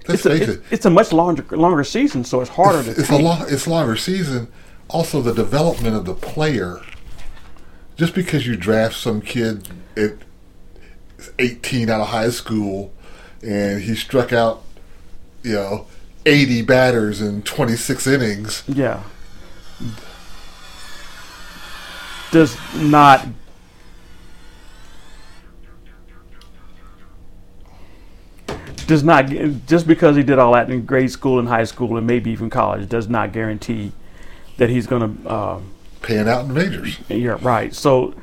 let's 0.07 0.25
It's 0.25 0.25
a, 0.25 0.29
face 0.29 0.41
it's, 0.49 0.57
it, 0.57 0.63
it's 0.71 0.85
a 0.85 0.89
much 0.89 1.11
longer 1.11 1.45
longer 1.57 1.83
season, 1.83 2.23
so 2.23 2.41
it's 2.41 2.49
harder 2.51 2.83
to 2.83 2.89
it's, 2.91 2.99
it's 2.99 3.09
a 3.09 3.11
tank. 3.13 3.23
long 3.23 3.45
it's 3.49 3.67
longer 3.67 3.95
season. 3.95 4.47
Also, 4.88 5.21
the 5.21 5.33
development 5.33 5.95
of 5.95 6.05
the 6.05 6.13
player. 6.13 6.79
Just 7.97 8.13
because 8.13 8.45
you 8.45 8.55
draft 8.57 8.95
some 8.95 9.21
kid 9.21 9.69
at 9.95 10.15
18 11.39 11.89
out 11.89 12.01
of 12.01 12.07
high 12.09 12.29
school 12.29 12.93
and 13.41 13.81
he 13.81 13.95
struck 13.95 14.33
out, 14.33 14.63
you 15.43 15.53
know, 15.53 15.88
80 16.25 16.63
batters 16.63 17.21
in 17.21 17.41
26 17.43 18.05
innings, 18.07 18.63
Yeah. 18.67 19.01
Does 22.31 22.57
not 22.75 23.27
does 28.88 29.04
not 29.04 29.28
just 29.67 29.88
because 29.88 30.15
he 30.15 30.24
did 30.24 30.38
all 30.39 30.54
that 30.54 30.69
in 30.69 30.86
grade 30.86 31.12
school 31.12 31.39
and 31.39 31.48
high 31.48 31.63
school 31.63 31.98
and 31.98 32.06
maybe 32.06 32.32
even 32.32 32.50
college 32.50 32.88
does 32.89 33.08
not 33.10 33.32
guarantee 33.34 33.91
that 34.58 34.69
he's 34.69 34.88
going 34.88 35.21
to. 35.24 35.30
Uh, 35.30 35.60
paying 36.02 36.28
out 36.28 36.41
in 36.41 36.48
the 36.50 36.54
majors. 36.54 37.00
yeah, 37.10 37.38
right. 37.41 37.74
So 37.74 38.13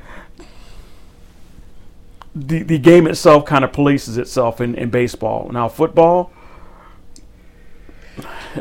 the 2.34 2.62
the 2.62 2.78
game 2.78 3.06
itself 3.06 3.44
kind 3.44 3.64
of 3.64 3.72
polices 3.72 4.16
itself 4.18 4.60
in, 4.60 4.74
in 4.74 4.88
baseball. 4.90 5.50
Now 5.52 5.68
football, 5.68 6.32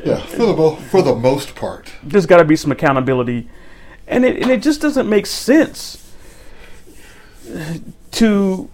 Yeah, 0.04 0.18
for 0.26 0.46
the, 0.46 0.56
mo- 0.56 0.76
for 0.76 1.02
the 1.02 1.16
most 1.16 1.56
part. 1.56 1.92
there's 2.04 2.26
got 2.26 2.38
to 2.38 2.44
be 2.46 2.56
some 2.56 2.72
accountability, 2.72 3.50
and 4.08 4.26
it 4.26 4.42
and 4.42 4.50
it 4.52 4.62
just 4.62 4.82
doesn't 4.82 5.08
make 5.08 5.26
sense 5.26 5.98
to 8.12 8.70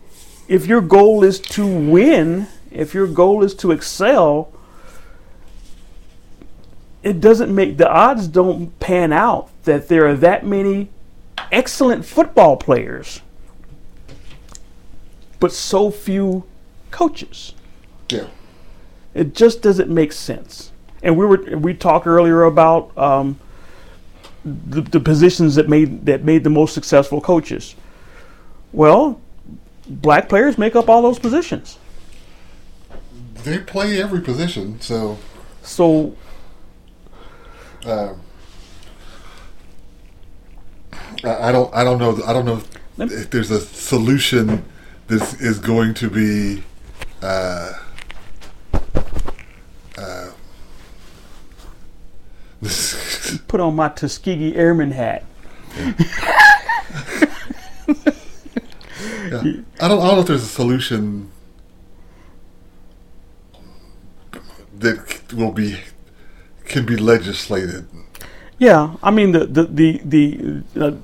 if 0.48 0.66
your 0.66 0.82
goal 0.82 1.24
is 1.24 1.40
to 1.40 1.66
win, 1.68 2.48
if 2.72 2.94
your 2.94 3.08
goal 3.08 3.44
is 3.44 3.54
to 3.56 3.72
excel. 3.72 4.52
It 7.04 7.22
doesn't 7.22 7.54
make 7.54 7.78
the 7.78 7.90
odds 7.90 8.28
don't 8.28 8.78
pan 8.80 9.14
out 9.14 9.50
that 9.64 9.88
there 9.88 10.08
are 10.08 10.16
that 10.16 10.46
many 10.46 10.90
excellent 11.52 12.06
football 12.06 12.58
players, 12.58 13.22
but 15.40 15.54
so 15.54 15.92
few 15.92 16.44
coaches. 16.92 17.54
Yeah. 18.10 18.28
It 19.14 19.34
just 19.34 19.62
doesn't 19.62 19.90
make 19.90 20.12
sense. 20.12 20.72
And 21.04 21.18
we 21.18 21.26
were 21.26 21.58
we 21.58 21.74
talked 21.74 22.08
earlier 22.08 22.44
about 22.44 22.98
um, 22.98 23.40
the, 24.44 24.82
the 24.82 25.00
positions 25.00 25.56
that 25.56 25.70
made 25.70 26.06
that 26.06 26.24
made 26.24 26.44
the 26.44 26.50
most 26.50 26.74
successful 26.74 27.22
coaches. 27.22 27.76
Well, 28.72 29.22
black 29.88 30.30
players 30.30 30.58
make 30.58 30.76
up 30.76 30.90
all 30.90 31.02
those 31.02 31.20
positions. 31.20 31.78
They 33.44 33.60
play 33.60 34.02
every 34.02 34.22
position, 34.22 34.80
so 34.82 35.18
So 35.62 36.16
uh, 37.86 38.14
I, 41.24 41.52
don't 41.52 41.74
I 41.74 41.84
don't 41.84 42.00
know 42.00 42.20
I 42.26 42.34
don't 42.34 42.46
know 42.46 42.62
if 43.00 43.30
there's 43.30 43.52
a 43.52 43.62
solution 43.62 44.66
This 45.08 45.36
is 45.40 45.60
going 45.60 45.94
to 45.96 46.10
be 46.10 46.64
uh, 47.22 47.74
uh, 49.98 50.32
put 53.48 53.60
on 53.60 53.76
my 53.76 53.90
Tuskegee 53.90 54.56
Airman 54.56 54.92
hat. 54.92 55.24
yeah. 55.78 55.94
I 59.28 59.40
don't 59.42 59.64
I 59.80 59.88
don't 59.88 60.00
know 60.00 60.20
if 60.20 60.28
there's 60.28 60.44
a 60.44 60.48
solution 60.48 61.32
that 64.80 65.34
will 65.34 65.52
be 65.52 65.80
can 66.66 66.86
be 66.86 66.98
legislated. 66.98 67.88
Yeah, 68.60 68.96
I 69.04 69.12
mean 69.12 69.32
the 69.32 69.46
the 69.46 69.64
the, 69.64 70.02
the 70.04 70.64
uh, 70.80 70.96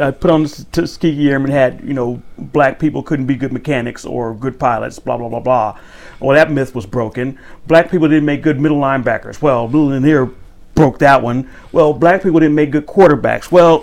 I 0.00 0.10
put 0.10 0.30
on 0.30 0.42
this 0.42 0.64
Tuskegee 0.72 1.30
Airman 1.30 1.50
hat. 1.50 1.82
You 1.84 1.94
know, 1.94 2.22
black 2.38 2.78
people 2.78 3.02
couldn't 3.02 3.26
be 3.26 3.36
good 3.36 3.52
mechanics 3.52 4.04
or 4.04 4.34
good 4.34 4.58
pilots. 4.58 4.98
Blah 4.98 5.18
blah 5.18 5.28
blah 5.28 5.40
blah. 5.40 5.78
Well, 6.20 6.34
that 6.36 6.50
myth 6.50 6.74
was 6.74 6.86
broken. 6.86 7.38
Black 7.66 7.90
people 7.90 8.08
didn't 8.08 8.24
make 8.24 8.42
good 8.42 8.58
middle 8.58 8.78
linebackers. 8.78 9.42
Well, 9.42 9.68
Blue 9.68 9.92
and 9.92 10.34
broke 10.74 10.98
that 11.00 11.22
one. 11.22 11.50
Well, 11.72 11.92
black 11.92 12.22
people 12.22 12.40
didn't 12.40 12.54
make 12.54 12.70
good 12.70 12.86
quarterbacks. 12.86 13.50
Well, 13.50 13.82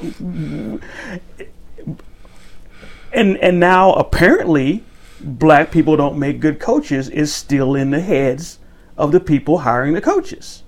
and 3.12 3.38
and 3.38 3.60
now 3.60 3.94
apparently, 3.94 4.84
black 5.20 5.72
people 5.72 5.96
don't 5.96 6.18
make 6.18 6.40
good 6.40 6.60
coaches 6.60 7.10
is 7.10 7.34
still 7.34 7.76
in 7.76 7.92
the 7.92 8.00
heads 8.02 8.60
of 8.98 9.12
the 9.12 9.20
people 9.20 9.60
hiring 9.60 9.94
the 9.94 10.02
coaches. 10.02 10.64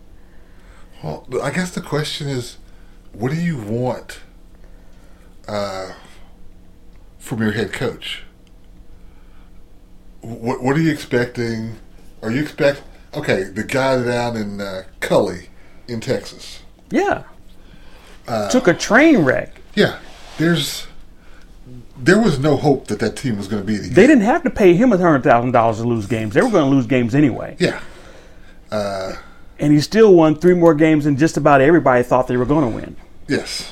Well, 1.03 1.27
I 1.41 1.51
guess 1.51 1.71
the 1.71 1.81
question 1.81 2.27
is, 2.27 2.57
what 3.13 3.31
do 3.31 3.37
you 3.37 3.57
want 3.57 4.19
uh, 5.47 5.93
from 7.19 7.41
your 7.41 7.51
head 7.51 7.71
coach? 7.71 8.23
what, 10.25 10.63
what 10.63 10.75
are 10.75 10.81
you 10.81 10.91
expecting? 10.91 11.75
Are 12.21 12.31
you 12.31 12.41
expect 12.41 12.81
okay 13.13 13.43
the 13.43 13.63
guy 13.63 14.03
down 14.03 14.35
in 14.35 14.59
uh, 14.61 14.83
Culley 14.99 15.49
in 15.87 15.99
Texas? 15.99 16.61
Yeah. 16.89 17.23
Took 18.49 18.67
a 18.67 18.73
train 18.73 19.19
wreck. 19.19 19.61
Yeah, 19.75 19.99
there's 20.37 20.87
there 21.97 22.19
was 22.19 22.39
no 22.39 22.57
hope 22.57 22.87
that 22.87 22.99
that 22.99 23.15
team 23.15 23.37
was 23.37 23.47
going 23.47 23.61
to 23.61 23.67
be. 23.67 23.77
The 23.77 23.89
They 23.89 24.07
didn't 24.07 24.23
have 24.23 24.43
to 24.43 24.49
pay 24.49 24.73
him 24.73 24.91
a 24.91 24.97
hundred 24.97 25.23
thousand 25.23 25.51
dollars 25.51 25.77
to 25.77 25.83
lose 25.83 26.07
games. 26.07 26.33
They 26.33 26.41
were 26.41 26.49
going 26.49 26.69
to 26.69 26.75
lose 26.75 26.87
games 26.87 27.13
anyway. 27.13 27.55
Yeah, 27.59 27.79
And 28.71 29.71
he 29.71 29.79
still 29.79 30.13
won 30.13 30.35
three 30.35 30.53
more 30.53 30.73
games 30.73 31.05
than 31.05 31.17
just 31.17 31.37
about 31.37 31.61
everybody 31.61 32.03
thought 32.03 32.27
they 32.27 32.37
were 32.37 32.45
going 32.45 32.69
to 32.69 32.75
win. 32.75 32.95
yes, 33.27 33.71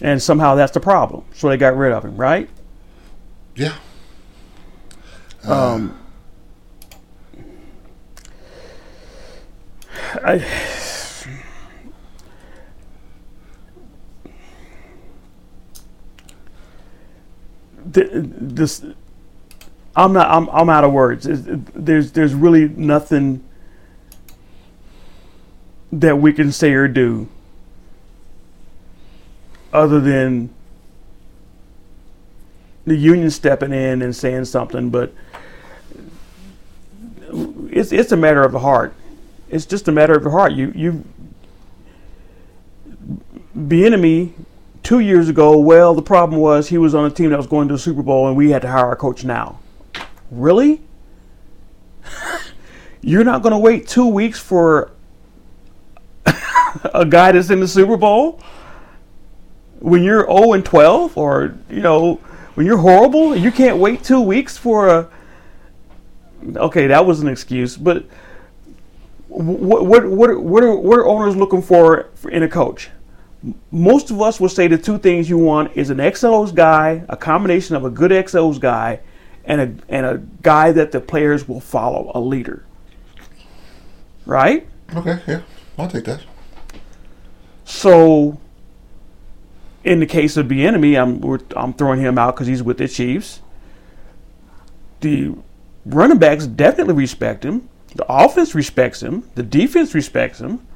And 0.00 0.22
somehow 0.22 0.54
that's 0.54 0.72
the 0.72 0.80
problem. 0.80 1.24
So 1.34 1.48
they 1.48 1.56
got 1.56 1.76
rid 1.76 1.92
of 1.92 2.04
him, 2.04 2.16
right? 2.16 2.48
yeah. 3.56 3.74
Um, 5.42 5.98
I. 10.22 10.44
This, 17.84 18.84
I'm 19.96 20.12
not. 20.12 20.28
I'm. 20.30 20.48
I'm 20.50 20.68
out 20.68 20.84
of 20.84 20.92
words. 20.92 21.26
There's. 21.28 22.12
There's 22.12 22.34
really 22.34 22.68
nothing 22.68 23.42
that 25.92 26.18
we 26.18 26.32
can 26.32 26.52
say 26.52 26.72
or 26.72 26.88
do 26.88 27.28
other 29.72 30.00
than 30.00 30.50
the 32.86 32.96
union 32.96 33.30
stepping 33.30 33.72
in 33.72 34.02
and 34.02 34.14
saying 34.14 34.44
something, 34.44 34.90
but 34.90 35.12
it's 37.70 37.92
it's 37.92 38.12
a 38.12 38.16
matter 38.16 38.42
of 38.42 38.52
the 38.52 38.58
heart. 38.58 38.94
It's 39.48 39.66
just 39.66 39.88
a 39.88 39.92
matter 39.92 40.14
of 40.14 40.24
the 40.24 40.30
heart. 40.30 40.52
You 40.52 40.72
you 40.74 41.04
Bieniemy 43.56 44.32
two 44.82 45.00
years 45.00 45.28
ago. 45.28 45.58
Well, 45.58 45.94
the 45.94 46.02
problem 46.02 46.40
was 46.40 46.68
he 46.68 46.78
was 46.78 46.94
on 46.94 47.04
a 47.04 47.10
team 47.10 47.30
that 47.30 47.36
was 47.36 47.46
going 47.46 47.68
to 47.68 47.74
the 47.74 47.78
Super 47.78 48.02
Bowl, 48.02 48.26
and 48.28 48.36
we 48.36 48.50
had 48.50 48.62
to 48.62 48.68
hire 48.68 48.92
a 48.92 48.96
coach 48.96 49.24
now. 49.24 49.60
Really? 50.30 50.80
You're 53.00 53.24
not 53.24 53.42
going 53.42 53.52
to 53.52 53.58
wait 53.58 53.88
two 53.88 54.06
weeks 54.06 54.38
for 54.38 54.90
a 56.94 57.04
guy 57.04 57.32
that's 57.32 57.50
in 57.50 57.60
the 57.60 57.68
Super 57.68 57.96
Bowl 57.96 58.40
when 59.80 60.02
you're 60.02 60.26
0 60.26 60.52
and 60.52 60.64
12, 60.64 61.16
or 61.16 61.54
you 61.68 61.80
know 61.80 62.16
when 62.54 62.66
you're 62.66 62.78
horrible. 62.78 63.34
You 63.36 63.50
can't 63.50 63.78
wait 63.78 64.04
two 64.04 64.20
weeks 64.20 64.56
for 64.56 64.88
a 64.88 65.08
okay, 66.56 66.86
that 66.86 67.04
was 67.04 67.20
an 67.20 67.28
excuse, 67.28 67.76
but 67.76 68.04
what 69.28 69.84
what 69.84 70.06
what 70.08 70.42
what 70.42 70.62
are, 70.62 70.74
what 70.74 70.98
are 70.98 71.06
owners 71.06 71.36
looking 71.36 71.62
for 71.62 72.10
in 72.30 72.42
a 72.42 72.48
coach? 72.48 72.90
Most 73.70 74.10
of 74.10 74.20
us 74.20 74.38
will 74.38 74.48
say 74.48 74.66
the 74.66 74.76
two 74.76 74.98
things 74.98 75.30
you 75.30 75.38
want 75.38 75.74
is 75.74 75.88
an 75.88 75.98
XO's 75.98 76.52
guy, 76.52 77.04
a 77.08 77.16
combination 77.16 77.74
of 77.74 77.84
a 77.84 77.90
good 77.90 78.10
XO's 78.10 78.58
guy, 78.58 79.00
and 79.44 79.60
a 79.60 79.84
and 79.88 80.06
a 80.06 80.18
guy 80.42 80.72
that 80.72 80.92
the 80.92 81.00
players 81.00 81.48
will 81.48 81.60
follow, 81.60 82.10
a 82.14 82.20
leader. 82.20 82.64
Right? 84.26 84.66
Okay, 84.94 85.20
yeah, 85.26 85.42
I'll 85.78 85.88
take 85.88 86.04
that. 86.04 86.20
So, 87.70 88.40
in 89.84 90.00
the 90.00 90.06
case 90.06 90.36
of 90.36 90.46
Bieniemy, 90.46 91.00
I'm 91.00 91.20
we're, 91.20 91.38
I'm 91.54 91.72
throwing 91.72 92.00
him 92.00 92.18
out 92.18 92.34
because 92.34 92.48
he's 92.48 92.64
with 92.64 92.78
the 92.78 92.88
Chiefs. 92.88 93.40
The 95.00 95.36
running 95.86 96.18
backs 96.18 96.48
definitely 96.48 96.94
respect 96.94 97.44
him. 97.44 97.68
The 97.94 98.04
offense 98.12 98.56
respects 98.56 99.02
him. 99.04 99.30
The 99.36 99.44
defense 99.44 99.94
respects 99.94 100.40
him. 100.40 100.66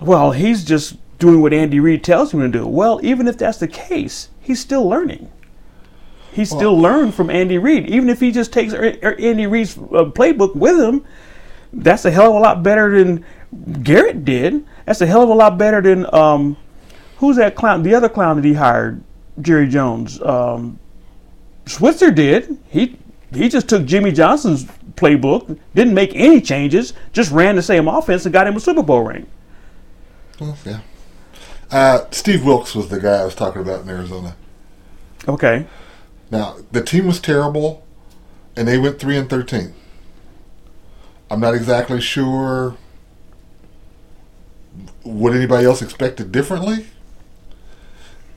Well, 0.00 0.30
he's 0.30 0.64
just 0.64 0.96
doing 1.18 1.42
what 1.42 1.52
Andy 1.52 1.80
Reid 1.80 2.04
tells 2.04 2.32
him 2.32 2.40
to 2.40 2.48
do. 2.48 2.66
Well, 2.66 3.00
even 3.02 3.26
if 3.26 3.36
that's 3.36 3.58
the 3.58 3.68
case, 3.68 4.28
he's 4.40 4.60
still 4.60 4.88
learning. 4.88 5.30
He 6.32 6.44
still 6.44 6.78
learned 6.78 7.14
from 7.14 7.28
Andy 7.28 7.58
Reid. 7.58 7.90
Even 7.90 8.08
if 8.08 8.20
he 8.20 8.30
just 8.30 8.52
takes 8.52 8.72
Er- 8.72 8.96
Er- 9.02 9.20
Andy 9.20 9.46
Reid's 9.46 9.76
uh, 9.76 10.06
playbook 10.06 10.54
with 10.54 10.80
him, 10.80 11.04
that's 11.72 12.04
a 12.04 12.10
hell 12.10 12.30
of 12.30 12.36
a 12.36 12.38
lot 12.38 12.62
better 12.62 12.96
than 12.96 13.24
Garrett 13.82 14.24
did. 14.24 14.64
That's 14.86 15.00
a 15.00 15.06
hell 15.06 15.22
of 15.22 15.28
a 15.28 15.34
lot 15.34 15.58
better 15.58 15.80
than 15.80 16.12
um, 16.14 16.56
who's 17.18 17.36
that 17.36 17.54
clown? 17.54 17.82
The 17.82 17.94
other 17.94 18.08
clown 18.08 18.36
that 18.36 18.44
he 18.44 18.54
hired, 18.54 19.02
Jerry 19.40 19.68
Jones. 19.68 20.20
Um, 20.22 20.78
Switzer 21.66 22.10
did. 22.10 22.58
He 22.68 22.98
he 23.32 23.48
just 23.48 23.68
took 23.68 23.84
Jimmy 23.84 24.12
Johnson's 24.12 24.64
playbook, 24.94 25.58
didn't 25.74 25.94
make 25.94 26.14
any 26.14 26.40
changes, 26.40 26.92
just 27.12 27.30
ran 27.30 27.56
the 27.56 27.62
same 27.62 27.88
offense 27.88 28.26
and 28.26 28.32
got 28.32 28.46
him 28.46 28.56
a 28.56 28.60
Super 28.60 28.82
Bowl 28.82 29.02
ring. 29.02 29.26
Well, 30.38 30.56
yeah. 30.64 30.80
Uh, 31.70 32.04
Steve 32.10 32.44
Wilkes 32.44 32.74
was 32.74 32.88
the 32.88 33.00
guy 33.00 33.20
I 33.20 33.24
was 33.24 33.34
talking 33.34 33.62
about 33.62 33.82
in 33.82 33.88
Arizona. 33.88 34.36
Okay. 35.26 35.66
Now 36.30 36.56
the 36.72 36.82
team 36.82 37.06
was 37.06 37.20
terrible, 37.20 37.86
and 38.56 38.66
they 38.66 38.78
went 38.78 38.98
three 38.98 39.16
and 39.16 39.30
thirteen. 39.30 39.74
I'm 41.30 41.40
not 41.40 41.54
exactly 41.54 42.00
sure 42.00 42.76
what 45.04 45.34
anybody 45.34 45.66
else 45.66 45.82
expect 45.82 46.20
it 46.20 46.32
differently. 46.32 46.86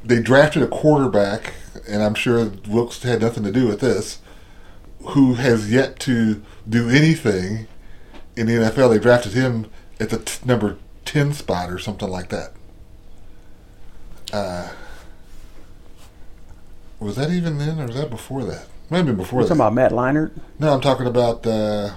They 0.04 0.22
drafted 0.22 0.62
a 0.64 0.68
quarterback, 0.68 1.54
and 1.88 2.04
I'm 2.04 2.14
sure 2.16 2.52
Wilkes 2.68 3.02
had 3.04 3.22
nothing 3.22 3.44
to 3.44 3.52
do 3.52 3.68
with 3.68 3.80
this, 3.80 4.20
who 5.10 5.36
has 5.36 5.72
yet 5.72 6.00
to 6.02 6.42
do 6.68 6.90
anything 6.90 7.68
in 8.36 8.48
the 8.48 8.54
NFL. 8.54 8.92
They 8.92 9.00
drafted 9.00 9.34
him 9.34 9.70
at 10.00 10.10
the 10.10 10.20
t- 10.20 10.46
number 10.46 10.78
10 11.06 11.34
spot 11.34 11.70
or 11.72 11.80
something 11.80 12.10
like 12.10 12.30
that. 12.30 12.52
Uh, 14.34 14.70
was 17.00 17.16
that 17.16 17.32
even 17.32 17.58
then, 17.58 17.80
or 17.80 17.88
was 17.88 17.96
that 17.96 18.10
before 18.10 18.44
that? 18.46 18.68
Maybe 18.90 19.12
before 19.12 19.38
We're 19.38 19.44
that. 19.44 19.50
talking 19.56 19.62
about 19.62 19.74
Matt 19.74 19.92
Leinart. 19.92 20.32
No, 20.60 20.74
I'm 20.74 20.82
talking 20.82 21.08
about 21.08 21.46
uh, 21.46 21.96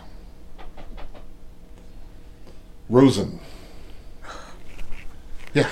Rosen. 2.88 3.40
Yeah. 5.54 5.68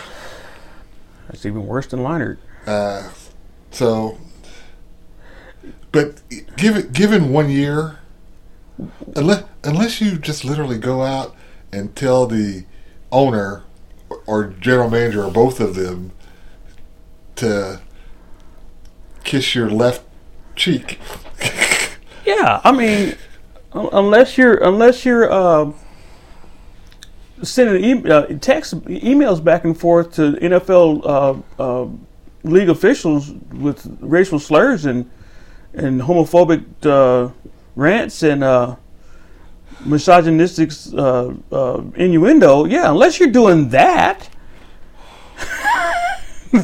That's 1.28 1.44
even 1.44 1.66
worse 1.66 1.86
than 1.86 2.00
Leinart. 2.00 2.38
Uh, 2.66 3.10
so, 3.70 4.18
but 5.92 6.20
given 6.56 6.90
given 6.90 7.32
one 7.32 7.50
year, 7.50 7.98
unless 9.14 9.44
unless 9.64 10.00
you 10.00 10.18
just 10.18 10.44
literally 10.44 10.78
go 10.78 11.02
out 11.02 11.34
and 11.72 11.94
tell 11.94 12.26
the 12.26 12.64
owner 13.12 13.64
or 14.26 14.46
general 14.46 14.90
manager 14.90 15.24
or 15.24 15.30
both 15.30 15.60
of 15.60 15.74
them 15.74 16.12
to 17.36 17.80
kiss 19.24 19.54
your 19.54 19.70
left 19.70 20.02
cheek. 20.54 20.98
Yeah, 22.26 22.60
I 22.64 22.72
mean, 22.72 23.14
unless 23.72 24.36
you're 24.36 24.56
unless 24.56 25.04
you're 25.04 25.30
uh, 25.30 25.70
sending 27.42 27.84
e- 27.84 28.10
uh, 28.10 28.26
text 28.40 28.74
emails 28.84 29.42
back 29.42 29.64
and 29.64 29.78
forth 29.78 30.14
to 30.14 30.32
NFL 30.32 31.02
uh, 31.58 31.62
uh, 31.62 31.88
league 32.42 32.68
officials 32.68 33.32
with 33.52 33.86
racial 34.00 34.38
slurs 34.38 34.86
and 34.86 35.10
and 35.74 36.00
homophobic 36.00 36.64
uh, 36.86 37.30
rants 37.74 38.22
and 38.22 38.42
uh, 38.42 38.76
misogynistic 39.84 40.70
uh, 40.94 41.32
uh, 41.52 41.82
innuendo. 41.94 42.64
Yeah, 42.64 42.90
unless 42.90 43.20
you're 43.20 43.30
doing 43.30 43.68
that. 43.70 44.28
well, 46.52 46.62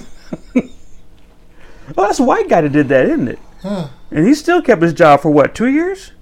that's 1.96 2.20
a 2.20 2.24
white 2.24 2.48
guy 2.48 2.62
that 2.62 2.72
did 2.72 2.88
that, 2.88 3.06
isn't 3.06 3.28
it? 3.28 3.38
Huh. 3.60 3.88
And 4.10 4.26
he 4.26 4.34
still 4.34 4.62
kept 4.62 4.82
his 4.82 4.94
job 4.94 5.20
for 5.20 5.30
what, 5.30 5.54
two 5.54 5.68
years? 5.68 6.12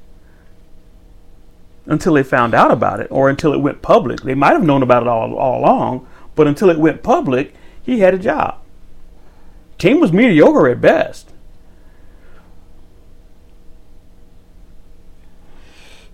Until 1.90 2.14
they 2.14 2.22
found 2.22 2.55
out 2.55 2.70
about 2.70 3.00
it, 3.00 3.09
or 3.11 3.29
until 3.29 3.53
it 3.53 3.59
went 3.59 3.83
public. 3.83 4.22
They 4.22 4.35
might 4.35 4.53
have 4.53 4.62
known 4.62 4.83
about 4.83 5.03
it 5.03 5.09
all, 5.09 5.35
all 5.35 5.61
along, 5.61 6.07
but 6.35 6.46
until 6.46 6.70
it 6.70 6.79
went 6.79 7.03
public, 7.03 7.53
he 7.83 8.00
had 8.00 8.14
a 8.14 8.18
job. 8.18 8.59
Team 9.76 10.00
was 10.00 10.12
mediocre 10.12 10.68
at 10.68 10.81
best. 10.81 11.33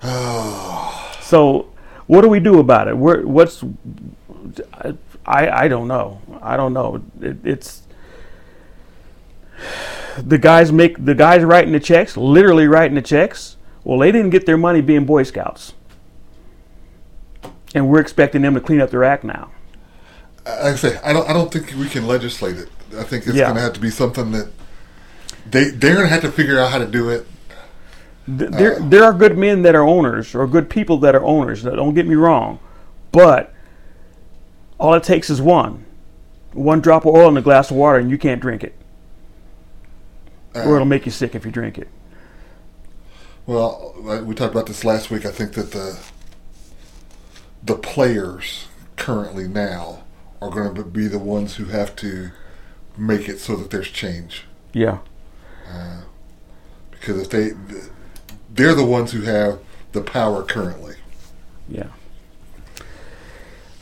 so, 1.21 1.71
what 2.07 2.23
do 2.23 2.29
we 2.29 2.41
do 2.41 2.59
about 2.59 2.89
it? 2.89 2.97
Where, 2.97 3.27
what's 3.27 3.63
I, 5.27 5.65
I 5.65 5.69
don't 5.69 5.89
know. 5.89 6.23
I 6.41 6.57
don't 6.57 6.73
know. 6.73 7.03
It, 7.21 7.45
it's 7.45 7.83
the 10.19 10.39
guys 10.39 10.71
make 10.71 11.05
the 11.05 11.15
guys 11.15 11.43
writing 11.43 11.73
the 11.73 11.81
checks, 11.81 12.17
literally 12.17 12.69
writing 12.69 12.95
the 12.95 13.03
checks. 13.03 13.57
Well, 13.87 14.01
they 14.01 14.11
didn't 14.11 14.31
get 14.31 14.47
their 14.47 14.57
money 14.57 14.81
being 14.81 15.05
Boy 15.05 15.23
Scouts, 15.23 15.73
and 17.73 17.89
we're 17.89 18.01
expecting 18.01 18.43
them 18.43 18.55
to 18.55 18.61
clean 18.61 18.81
up 18.81 18.91
their 18.91 19.05
act 19.05 19.23
now. 19.23 19.53
Like 20.45 20.59
I 20.61 20.75
say, 20.75 20.99
I 21.05 21.13
don't. 21.13 21.31
I 21.31 21.33
don't 21.33 21.53
think 21.53 21.73
we 21.79 21.89
can 21.89 22.05
legislate 22.05 22.57
it. 22.57 22.69
I 22.99 23.05
think 23.05 23.29
it's 23.29 23.37
Yeah. 23.37 23.45
going 23.45 23.55
to 23.55 23.61
have 23.61 23.75
to 23.75 23.81
be 23.81 23.91
something 23.91 24.33
that 24.33 24.49
they 25.49 25.71
they're 25.71 25.95
going 25.95 26.09
to 26.09 26.13
have 26.13 26.23
to 26.23 26.33
figure 26.33 26.59
out 26.59 26.73
how 26.73 26.79
to 26.79 26.87
do 26.87 27.11
it. 27.11 27.29
Th- 28.27 28.51
There, 28.51 28.75
uh, 28.83 28.89
there 28.89 29.05
are 29.05 29.13
good 29.13 29.39
men 29.39 29.63
that 29.63 29.77
are 29.77 29.87
owners, 29.87 30.35
or 30.35 30.49
good 30.49 30.69
people 30.69 30.99
that 30.99 31.15
are 31.15 31.23
owners. 31.25 31.65
Now, 31.65 31.77
Don't 31.77 31.95
get 31.95 32.09
me 32.09 32.17
wrong, 32.17 32.59
but 33.13 33.55
all 34.81 34.95
it 34.95 35.05
takes 35.05 35.31
is 35.31 35.41
one, 35.41 35.85
one 36.55 36.81
drop 36.81 37.07
of 37.07 37.15
oil 37.15 37.29
in 37.29 37.37
a 37.37 37.41
glass 37.41 37.71
of 37.71 37.77
water, 37.77 37.99
and 38.01 38.11
you 38.11 38.19
can't 38.19 38.41
drink 38.41 38.65
it, 38.65 38.75
or 40.57 40.63
it'll 40.75 40.83
uh, 40.83 40.85
make 40.87 41.07
you 41.07 41.13
sick 41.13 41.37
if 41.37 41.45
you 41.45 41.53
drink 41.53 41.79
it. 41.79 41.87
Well, 43.47 43.95
we 44.25 44.35
talked 44.35 44.53
about 44.55 44.67
this 44.67 44.85
last 44.85 45.11
week. 45.11 45.25
I 45.25 45.31
think 45.31 45.53
that 45.53 45.71
the 45.73 45.99
the 47.63 47.77
players 47.77 48.67
currently 48.97 49.47
now 49.49 50.05
are 50.41 50.51
going 50.51 50.75
to 50.75 50.85
be 50.85 51.07
the 51.09 51.19
ones 51.19 51.57
who 51.57 51.67
have 51.67 51.97
to 51.97 52.31
make 52.97 53.29
it 53.29 53.39
so 53.41 53.57
that 53.57 53.71
there's 53.71 53.91
change. 53.91 54.45
Yeah, 54.73 54.99
uh, 55.69 56.03
Because 56.91 57.23
if 57.23 57.31
they, 57.31 57.51
they're 58.53 58.75
the 58.75 58.85
ones 58.85 59.13
who 59.13 59.23
have 59.23 59.59
the 59.93 60.03
power 60.03 60.43
currently. 60.43 60.97
yeah. 61.69 61.89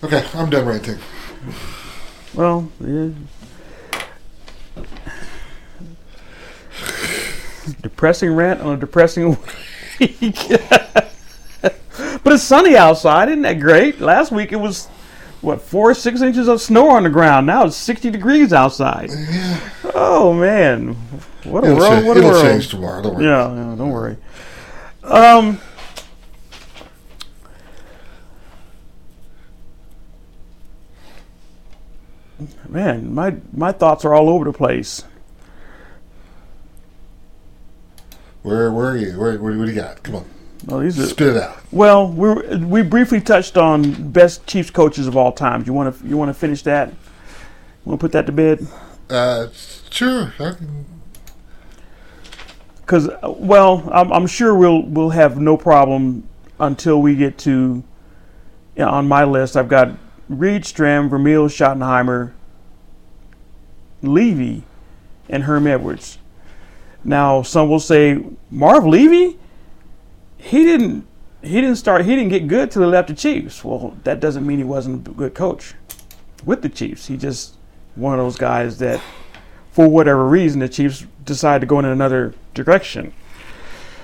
Okay, 0.03 0.25
I'm 0.35 0.51
done 0.51 0.67
ranting. 0.67 0.99
Well, 2.35 2.71
yeah. 2.79 3.09
Depressing 7.83 8.33
rant 8.35 8.61
on 8.61 8.75
a 8.75 8.77
depressing 8.77 9.31
week. 10.01 10.39
but 10.51 12.33
it's 12.33 12.43
sunny 12.43 12.77
outside, 12.77 13.29
isn't 13.29 13.43
that 13.43 13.61
great? 13.61 14.01
Last 14.01 14.33
week 14.33 14.53
it 14.53 14.57
was 14.57 14.87
what 15.41 15.61
four, 15.61 15.93
six 15.95 16.21
inches 16.23 16.49
of 16.49 16.61
snow 16.61 16.91
on 16.91 17.03
the 17.05 17.11
ground. 17.11 17.47
Now 17.47 17.67
it's 17.67 17.77
sixty 17.77 18.11
degrees 18.11 18.53
outside. 18.53 19.11
Oh 19.95 20.33
man, 20.33 20.95
what 21.45 21.65
a 21.65 21.69
It'll, 21.69 21.79
world! 21.79 22.03
cha- 22.03 22.07
What 22.09 22.17
a 22.17 22.21
it'll 22.21 22.31
world! 22.31 22.45
change 22.45 22.69
tomorrow. 22.69 23.03
Don't 23.03 23.15
worry. 23.17 23.25
Yeah, 23.25 23.55
yeah, 23.55 23.75
don't 23.77 23.91
worry. 23.91 24.17
Um, 25.03 25.61
man, 32.69 33.15
my 33.15 33.37
my 33.53 33.73
thoughts 33.73 34.05
are 34.05 34.15
all 34.15 34.29
over 34.29 34.45
the 34.45 34.53
place. 34.53 35.05
Where, 38.45 38.71
where 38.71 38.91
are 38.91 38.97
you? 38.97 39.19
Where, 39.19 39.39
where, 39.39 39.57
what 39.59 39.65
do 39.65 39.73
you 39.73 39.81
got? 39.81 40.03
Come 40.03 40.17
on, 40.17 40.25
Well, 40.67 40.81
these 40.81 40.99
are 41.01 41.07
spit 41.07 41.29
it 41.35 41.43
out. 41.43 41.57
well. 41.73 42.07
We 42.13 42.57
we 42.59 42.83
briefly 42.83 43.21
touched 43.23 43.57
on 43.57 44.11
best 44.13 44.47
Chiefs 44.47 44.69
coaches 44.71 45.07
of 45.07 45.17
all 45.17 45.33
time. 45.33 45.65
You 45.67 45.73
want 45.73 45.99
to 45.99 46.07
you 46.07 46.19
want 46.19 46.29
to 46.29 46.35
finish 46.35 46.61
that? 46.63 46.93
Want 47.87 47.99
to 47.99 48.05
put 48.05 48.13
that 48.13 48.27
to 48.27 48.33
bed? 48.33 48.67
Uh, 49.09 49.47
sure. 49.89 50.35
Because 52.81 53.09
well, 53.23 53.89
I'm, 53.91 54.13
I'm 54.13 54.27
sure 54.27 54.55
we'll 54.55 54.83
we'll 54.83 55.11
have 55.11 55.41
no 55.41 55.57
problem 55.57 56.29
until 56.61 57.01
we 57.01 57.17
get 57.17 57.39
to. 57.39 57.83
Yeah, 58.77 58.89
on 58.89 59.09
my 59.09 59.25
list, 59.25 59.57
I've 59.57 59.69
got 59.69 59.97
Reid 60.29 60.65
Stram, 60.65 61.09
Vermeil, 61.09 61.47
Schottenheimer, 61.49 62.33
Levy, 64.03 64.65
and 65.31 65.45
Herm 65.45 65.67
Edwards. 65.67 66.19
Now, 67.05 67.43
some 67.43 67.69
will 67.69 67.81
say 67.81 68.25
Marv 68.51 68.87
Levy. 68.87 69.39
He 70.39 70.65
didn't. 70.65 71.07
He 71.43 71.61
didn't 71.61 71.77
start. 71.77 72.07
He 72.07 72.17
didn't 72.17 72.31
get 72.31 72.49
good 72.49 72.71
till 72.71 72.83
he 72.83 72.89
left 72.89 73.09
the 73.09 73.15
Chiefs. 73.15 73.63
Well, 73.63 73.97
that 74.05 74.21
doesn't 74.21 74.47
mean 74.47 74.59
he 74.59 74.65
wasn't 74.65 75.07
a 75.07 75.11
good 75.11 75.35
coach 75.35 75.75
with 76.45 76.63
the 76.63 76.71
Chiefs. 76.71 77.07
He 77.07 77.17
just 77.17 77.57
one 77.95 78.19
of 78.19 78.25
those 78.25 78.37
guys 78.37 78.79
that, 78.79 79.01
for 79.71 79.89
whatever 79.89 80.27
reason, 80.27 80.61
the 80.61 80.69
Chiefs 80.69 81.07
decided 81.25 81.61
to 81.61 81.67
go 81.67 81.79
in 81.79 81.85
another 81.85 82.35
direction. 82.55 83.13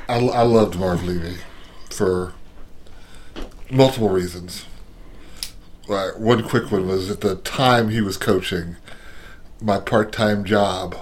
I, 0.08 0.18
I 0.18 0.42
loved 0.42 0.78
Marv 0.78 1.02
Levy 1.02 1.38
for 1.90 2.34
multiple 3.70 4.08
reasons. 4.08 4.66
Uh, 5.88 6.10
one 6.16 6.42
quick 6.46 6.70
one 6.70 6.86
was 6.86 7.10
at 7.10 7.20
the 7.20 7.36
time 7.36 7.88
he 7.88 8.00
was 8.00 8.16
coaching, 8.16 8.76
my 9.60 9.80
part 9.80 10.12
time 10.12 10.44
job 10.44 10.96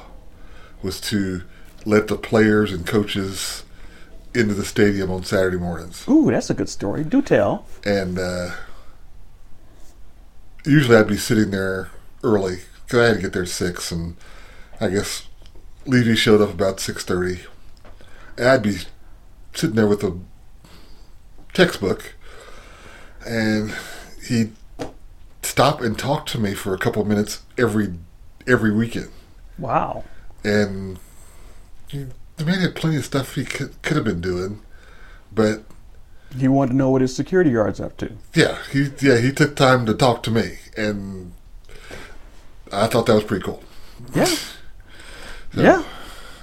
was 0.83 1.01
to 1.01 1.43
let 1.89 2.09
the 2.09 2.17
players 2.17 2.71
and 2.71 2.87
coaches 2.87 3.65
into 4.35 4.53
the 4.53 4.65
stadium 4.65 5.11
on 5.11 5.25
Saturday 5.25 5.57
mornings. 5.57 6.07
Ooh, 6.07 6.31
that's 6.31 6.51
a 6.51 6.55
good 6.55 6.69
story. 6.69 7.03
Do 7.03 7.23
tell. 7.23 7.67
And 7.85 8.19
uh, 8.19 8.51
usually 10.67 10.99
I'd 10.99 11.09
be 11.09 11.17
sitting 11.17 11.51
there 11.51 11.91
early 12.23 12.59
because 12.85 13.01
I 13.01 13.07
had 13.07 13.17
to 13.17 13.23
get 13.23 13.33
there 13.33 13.43
at 13.43 13.49
6, 13.49 13.93
and 13.93 14.17
I 14.81 14.89
guess 14.89 15.29
Levy 15.87 16.15
showed 16.15 16.43
up 16.43 16.51
about 16.51 16.77
6.30. 16.77 17.47
And 18.37 18.49
I'd 18.49 18.63
be 18.63 18.79
sitting 19.55 19.77
there 19.77 19.87
with 19.87 20.05
a 20.05 20.19
textbook, 21.55 22.15
and 23.27 23.75
he'd 24.29 24.53
stop 25.43 25.81
and 25.81 25.99
talk 25.99 26.27
to 26.27 26.39
me 26.39 26.53
for 26.53 26.75
a 26.75 26.79
couple 26.79 27.01
of 27.01 27.09
minutes 27.09 27.43
every 27.57 27.95
every 28.47 28.73
weekend. 28.73 29.11
Wow. 29.59 30.05
And 30.45 30.99
the 31.91 32.45
man 32.45 32.61
had 32.61 32.75
plenty 32.75 32.97
of 32.97 33.05
stuff 33.05 33.35
he 33.35 33.45
could, 33.45 33.81
could 33.83 33.97
have 33.97 34.05
been 34.05 34.21
doing, 34.21 34.61
but 35.33 35.65
He 36.37 36.49
wanted 36.49 36.73
to 36.73 36.77
know 36.77 36.91
what 36.91 37.01
his 37.03 37.15
security 37.15 37.53
guard's 37.53 37.81
up 37.81 37.97
to. 37.99 38.13
yeah, 38.35 38.59
he 38.71 38.91
yeah 39.01 39.19
he 39.19 39.33
took 39.33 39.57
time 39.57 39.87
to 39.87 39.95
talk 39.95 40.23
to 40.25 40.31
me, 40.31 40.59
and 40.77 41.33
I 42.73 42.87
thought 42.87 43.07
that 43.07 43.15
was 43.15 43.25
pretty 43.25 43.45
cool. 43.45 43.63
Yeah. 44.15 44.27
So, 45.55 45.63
Yeah. 45.63 45.83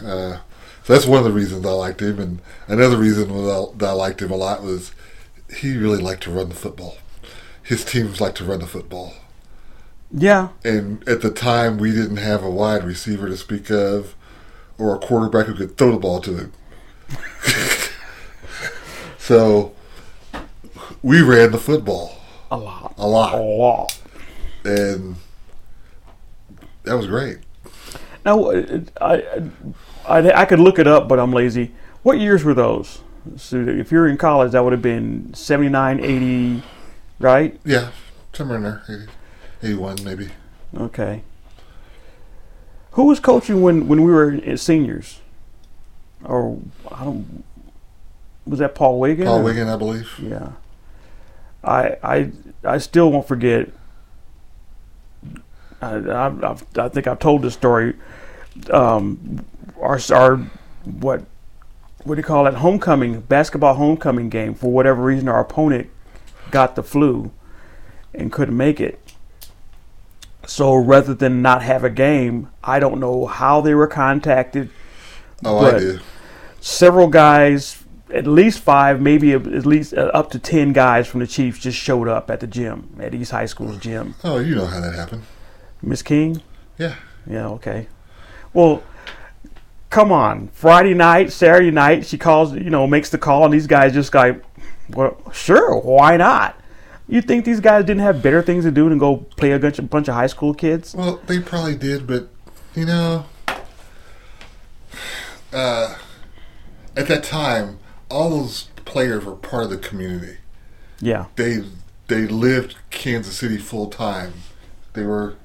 Uh, 0.03 0.37
so 0.83 0.93
that's 0.93 1.05
one 1.05 1.19
of 1.19 1.25
the 1.25 1.31
reasons 1.31 1.63
I 1.63 1.69
liked 1.69 2.01
him, 2.01 2.19
and 2.19 2.41
another 2.67 2.97
reason 2.97 3.27
that 3.29 3.85
I 3.87 3.91
liked 3.91 4.19
him 4.21 4.31
a 4.31 4.35
lot 4.35 4.63
was 4.63 4.91
he 5.55 5.77
really 5.77 5.99
liked 6.01 6.23
to 6.23 6.31
run 6.31 6.49
the 6.49 6.55
football. 6.55 6.97
His 7.61 7.85
teams 7.85 8.19
liked 8.19 8.37
to 8.37 8.43
run 8.45 8.59
the 8.61 8.67
football, 8.67 9.13
Yeah. 10.11 10.49
and 10.63 11.07
at 11.07 11.21
the 11.21 11.29
time 11.29 11.77
we 11.77 11.91
didn't 11.91 12.17
have 12.17 12.43
a 12.43 12.49
wide 12.49 12.83
receiver 12.83 13.27
to 13.27 13.37
speak 13.37 13.69
of, 13.69 14.15
or 14.77 14.95
a 14.95 14.99
quarterback 14.99 15.45
who 15.47 15.53
could 15.55 15.77
throw 15.77 15.91
the 15.91 15.97
ball 15.97 16.19
to 16.21 16.35
him. 16.37 16.51
so 19.17 19.73
we 21.01 21.21
ran 21.21 21.51
the 21.51 21.57
football 21.57 22.17
A 22.51 22.57
lot. 22.57 22.93
a 22.97 23.07
lot, 23.07 23.33
A 23.35 23.37
lot. 23.41 23.99
and 24.63 25.15
that 26.83 26.95
was 26.95 27.07
great. 27.07 27.37
Now, 28.25 28.45
uh, 28.45 28.79
I, 29.01 29.23
I, 30.07 30.31
I 30.41 30.45
could 30.45 30.59
look 30.59 30.79
it 30.79 30.87
up, 30.87 31.07
but 31.07 31.19
I'm 31.19 31.31
lazy. 31.31 31.71
What 32.03 32.19
years 32.19 32.43
were 32.43 32.53
those? 32.53 33.01
So 33.37 33.57
if 33.57 33.91
you're 33.91 34.07
in 34.07 34.17
college, 34.17 34.51
that 34.51 34.63
would 34.63 34.73
have 34.73 34.81
been 34.81 35.33
79, 35.33 35.99
80, 36.03 36.63
right? 37.19 37.59
Yeah, 37.65 37.89
somewhere 38.33 38.57
in 38.57 38.63
there, 38.63 38.83
80, 38.89 39.07
81 39.63 39.97
maybe. 40.03 40.29
Okay. 40.77 41.23
Who 42.95 43.03
was 43.05 43.19
coaching 43.19 43.61
when, 43.61 43.87
when 43.87 44.01
we 44.03 44.11
were 44.11 44.57
seniors? 44.57 45.19
Or, 46.23 46.59
I 46.91 47.03
don't, 47.03 47.43
was 48.45 48.59
that 48.59 48.73
Paul 48.73 48.99
Wiggin? 48.99 49.25
Paul 49.25 49.39
or- 49.39 49.43
Wiggin, 49.43 49.67
I 49.67 49.75
believe. 49.75 50.09
Yeah. 50.19 50.53
I 51.63 51.97
I 52.03 52.31
I 52.63 52.77
still 52.77 53.11
won't 53.11 53.27
forget. 53.27 53.69
I 55.81 55.95
I, 55.95 56.25
I've, 56.27 56.63
I 56.77 56.89
think 56.89 57.07
I've 57.07 57.17
told 57.17 57.41
this 57.41 57.55
story. 57.55 57.95
Um, 58.71 59.43
our 59.81 59.99
our 60.13 60.37
what 60.85 61.25
what 62.03 62.15
do 62.15 62.19
you 62.19 62.23
call 62.23 62.45
it? 62.45 62.53
Homecoming 62.55 63.21
basketball 63.21 63.73
homecoming 63.73 64.29
game. 64.29 64.53
For 64.53 64.71
whatever 64.71 65.01
reason, 65.01 65.27
our 65.27 65.39
opponent 65.39 65.89
got 66.51 66.75
the 66.75 66.83
flu 66.83 67.31
and 68.13 68.31
couldn't 68.31 68.55
make 68.55 68.79
it. 68.79 69.04
So 70.47 70.75
rather 70.75 71.13
than 71.13 71.41
not 71.41 71.63
have 71.63 71.83
a 71.83 71.89
game, 71.89 72.49
I 72.63 72.79
don't 72.79 72.99
know 72.99 73.25
how 73.25 73.61
they 73.61 73.73
were 73.73 73.87
contacted 73.87 74.69
Oh, 75.43 75.57
I 75.65 75.79
do. 75.79 75.99
several 76.61 77.07
guys, 77.07 77.83
at 78.13 78.25
least 78.27 78.59
five, 78.59 79.01
maybe 79.01 79.33
at 79.33 79.43
least 79.65 79.93
uh, 79.93 80.11
up 80.13 80.29
to 80.31 80.39
ten 80.39 80.71
guys 80.73 81.07
from 81.07 81.19
the 81.19 81.27
Chiefs 81.27 81.59
just 81.59 81.77
showed 81.77 82.07
up 82.07 82.29
at 82.31 82.39
the 82.39 82.47
gym, 82.47 82.95
at 83.01 83.13
East 83.13 83.31
High 83.31 83.45
School's 83.47 83.77
gym. 83.77 84.15
Oh, 84.23 84.37
you 84.37 84.55
know 84.55 84.65
how 84.65 84.79
that 84.81 84.93
happened. 84.95 85.23
Miss 85.81 86.01
King? 86.01 86.41
Yeah. 86.77 86.95
Yeah, 87.27 87.47
okay. 87.49 87.87
Well, 88.53 88.83
come 89.89 90.11
on. 90.11 90.49
Friday 90.49 90.93
night, 90.93 91.31
Saturday 91.31 91.71
night, 91.71 92.05
she 92.05 92.17
calls, 92.17 92.53
you 92.53 92.69
know, 92.69 92.85
makes 92.87 93.09
the 93.09 93.17
call, 93.17 93.45
and 93.45 93.53
these 93.53 93.67
guys 93.67 93.93
just 93.93 94.13
like, 94.13 94.41
well, 94.91 95.17
sure, 95.33 95.75
why 95.79 96.17
not? 96.17 96.59
You 97.07 97.21
think 97.21 97.45
these 97.45 97.59
guys 97.59 97.85
didn't 97.85 98.01
have 98.01 98.21
better 98.23 98.41
things 98.41 98.63
to 98.65 98.71
do 98.71 98.89
than 98.89 98.97
go 98.97 99.17
play 99.37 99.51
a 99.51 99.59
bunch 99.59 99.77
of, 99.79 99.89
bunch 99.89 100.07
of 100.07 100.15
high 100.15 100.27
school 100.27 100.53
kids? 100.53 100.95
Well, 100.95 101.21
they 101.27 101.39
probably 101.39 101.75
did, 101.75 102.07
but 102.07 102.29
you 102.75 102.85
know, 102.85 103.25
uh, 105.53 105.95
at 106.97 107.07
that 107.07 107.23
time, 107.23 107.79
all 108.09 108.29
those 108.29 108.63
players 108.85 109.23
were 109.25 109.35
part 109.35 109.65
of 109.65 109.69
the 109.69 109.77
community. 109.77 110.37
Yeah, 110.99 111.25
They 111.35 111.63
they 112.07 112.21
lived 112.27 112.75
Kansas 112.89 113.37
City 113.37 113.57
full 113.57 113.87
time. 113.87 114.33
They 114.93 115.03
were 115.03 115.35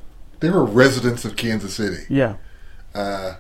they 0.40 0.48
were 0.48 0.64
residents 0.64 1.24
of 1.24 1.36
Kansas 1.36 1.74
City. 1.74 2.04
yeah, 2.08 2.36
Uh, 2.94 3.34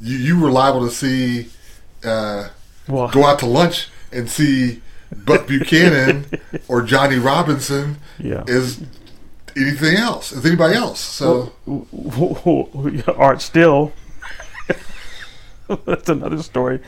you 0.00 0.16
you 0.16 0.40
were 0.40 0.50
liable 0.50 0.86
to 0.88 0.94
see 0.94 1.50
uh, 2.04 2.48
Well, 2.88 3.08
go 3.08 3.24
out 3.26 3.40
to 3.40 3.46
lunch 3.46 3.88
and 4.12 4.30
see 4.30 4.82
Buck 5.14 5.46
Buchanan 5.46 6.26
or 6.68 6.82
Johnny 6.82 7.18
Robinson 7.18 7.98
yeah. 8.18 8.44
as 8.48 8.84
anything 9.56 9.96
else, 9.96 10.32
is 10.32 10.44
anybody 10.44 10.74
else. 10.74 11.00
So 11.00 11.52
Art 13.16 13.42
Still. 13.42 13.92
That's 15.84 16.08
another 16.08 16.42
story. 16.42 16.80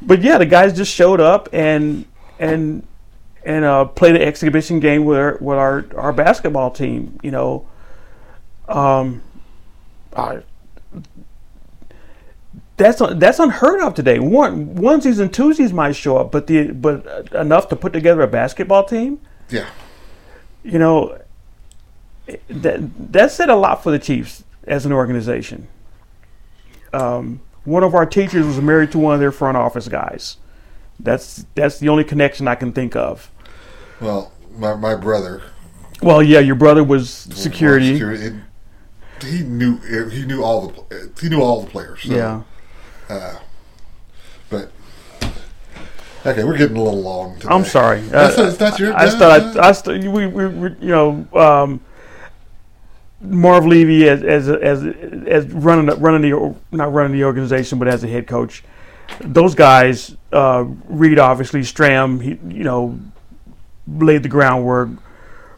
But 0.00 0.22
yeah, 0.22 0.38
the 0.38 0.46
guys 0.46 0.76
just 0.76 0.92
showed 0.92 1.20
up 1.20 1.48
and 1.52 2.04
and 2.38 2.86
and 3.44 3.64
uh, 3.64 3.84
played 3.86 4.16
an 4.16 4.22
exhibition 4.22 4.80
game 4.80 5.04
with 5.04 5.18
our, 5.18 5.38
with 5.40 5.58
our, 5.58 5.86
our 5.96 6.12
basketball 6.12 6.70
team. 6.70 7.18
You 7.22 7.30
know, 7.30 7.68
um, 8.68 9.22
I, 10.16 10.42
that's 12.78 13.00
un- 13.00 13.18
that's 13.18 13.38
unheard 13.38 13.80
of 13.82 13.94
today. 13.94 14.18
One 14.18 14.74
onesies 14.76 15.18
and 15.20 15.30
twosies 15.32 15.72
might 15.72 15.92
show 15.92 16.16
up, 16.16 16.32
but 16.32 16.46
the 16.46 16.72
but 16.72 17.30
enough 17.32 17.68
to 17.68 17.76
put 17.76 17.92
together 17.92 18.22
a 18.22 18.26
basketball 18.28 18.84
team. 18.84 19.20
yeah, 19.50 19.66
You 20.62 20.78
know, 20.78 21.18
that 22.48 23.12
that 23.12 23.30
said 23.30 23.48
a 23.50 23.56
lot 23.56 23.82
for 23.82 23.90
the 23.90 23.98
Chiefs 23.98 24.44
as 24.66 24.86
an 24.86 24.92
organization. 24.92 25.68
Um, 26.92 27.40
one 27.64 27.82
of 27.84 27.94
our 27.94 28.06
teachers 28.06 28.46
was 28.46 28.60
married 28.60 28.92
to 28.92 28.98
one 28.98 29.14
of 29.14 29.20
their 29.20 29.32
front 29.32 29.56
office 29.56 29.88
guys. 29.88 30.36
That's 31.00 31.44
that's 31.54 31.78
the 31.78 31.88
only 31.88 32.04
connection 32.04 32.48
I 32.48 32.54
can 32.54 32.72
think 32.72 32.96
of. 32.96 33.30
well, 34.00 34.32
my 34.56 34.74
my 34.74 34.94
brother 34.94 35.42
Well, 36.02 36.22
yeah, 36.22 36.40
your 36.40 36.54
brother 36.56 36.82
was 36.82 37.10
security. 37.10 37.92
security 37.92 38.26
and 38.26 38.42
he 39.22 39.40
knew 39.42 39.78
he 40.10 40.24
knew 40.24 40.42
all 40.42 40.68
the 40.68 41.12
he 41.20 41.28
knew 41.28 41.40
all 41.42 41.62
the 41.62 41.70
players. 41.70 42.02
So, 42.02 42.14
Yeah. 42.14 42.42
But 43.08 44.70
okay, 46.26 46.44
we're 46.44 46.56
getting 46.56 46.76
a 46.76 46.82
little 46.82 47.02
long. 47.02 47.36
Today. 47.36 47.48
I'm 47.54 47.64
sorry. 47.64 48.00
That's, 48.02 48.38
Uh, 48.38 48.50
that's 48.50 48.78
your. 48.78 48.94
I 48.96 49.08
thought 49.10 49.56
I, 49.58 49.68
I 49.68 49.72
st- 49.72 50.04
we, 50.04 50.26
we, 50.26 50.46
we 50.46 50.68
you 50.80 50.88
know 50.88 51.26
um, 51.34 51.80
Marv 53.20 53.66
Levy 53.66 54.08
as 54.08 54.22
as 54.22 54.48
as 54.48 54.84
as 55.26 55.46
running 55.46 55.86
the, 55.86 55.96
running 55.96 56.30
the 56.30 56.54
not 56.70 56.92
running 56.92 57.12
the 57.12 57.24
organization 57.24 57.78
but 57.78 57.88
as 57.88 58.04
a 58.04 58.08
head 58.08 58.26
coach. 58.26 58.62
Those 59.20 59.54
guys, 59.54 60.14
uh, 60.32 60.64
Reid 60.86 61.18
obviously, 61.18 61.60
Stram, 61.60 62.22
he, 62.22 62.38
you 62.54 62.62
know, 62.64 62.98
laid 63.86 64.22
the 64.22 64.28
groundwork. 64.28 64.90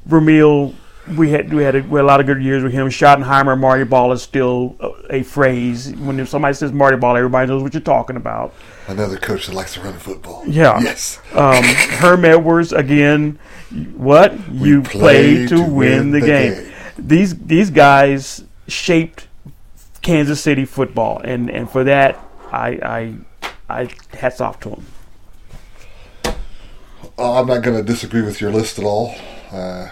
Vermeil, 0.07 0.75
we 1.17 1.31
had 1.31 1.53
we 1.53 1.63
had 1.63 1.77
a, 1.77 1.83
we 1.83 1.99
had 1.99 2.05
a 2.05 2.07
lot 2.07 2.21
of 2.21 2.27
good 2.27 2.43
years 2.43 2.63
with 2.63 2.73
him. 2.73 2.89
Schottenheimer, 2.89 3.59
Marty 3.59 3.85
Ball 3.85 4.13
is 4.13 4.23
still 4.23 4.77
a, 4.81 5.17
a 5.17 5.23
phrase. 5.23 5.93
When 5.95 6.25
somebody 6.27 6.55
says 6.55 6.73
Marty 6.73 6.97
Ball, 6.97 7.17
everybody 7.17 7.49
knows 7.49 7.63
what 7.63 7.75
you're 7.75 7.81
talking 7.81 8.17
about. 8.17 8.55
Another 8.87 9.17
coach 9.17 9.47
that 9.47 9.55
likes 9.55 9.75
to 9.75 9.81
run 9.81 9.95
football. 9.99 10.45
Yeah. 10.47 10.81
Yes. 10.81 11.21
Um, 11.35 11.65
Herm 11.65 12.25
Edwards 12.25 12.73
again. 12.73 13.39
What 13.95 14.51
you 14.51 14.83
play, 14.83 15.47
to, 15.47 15.63
win, 15.63 16.11
the, 16.11 16.21
game. 16.21 16.73
These 16.99 17.39
these 17.39 17.71
guys 17.71 18.45
shaped 18.67 19.29
Kansas 20.03 20.41
City 20.41 20.65
football, 20.65 21.21
and, 21.23 21.49
and 21.49 21.71
for 21.71 21.85
that, 21.85 22.19
I 22.51 22.69
I 22.69 23.15
I 23.69 23.89
hats 24.17 24.41
off 24.41 24.59
to 24.61 24.71
them. 24.71 24.87
Oh, 27.17 27.39
I'm 27.39 27.47
not 27.47 27.63
going 27.63 27.77
to 27.77 27.83
disagree 27.83 28.23
with 28.23 28.41
your 28.41 28.51
list 28.51 28.79
at 28.79 28.85
all. 28.85 29.15
Uh, 29.53 29.91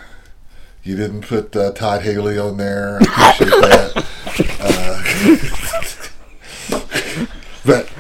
you 0.89 0.97
didn't 0.97 1.21
put 1.21 1.55
uh, 1.55 1.71
Todd 1.73 2.01
Haley 2.01 2.39
on 2.39 2.57
there. 2.57 2.99
I 3.03 3.31
appreciate 3.35 3.61
that. 3.61 4.07
Uh, 7.21 7.27
but 7.67 7.93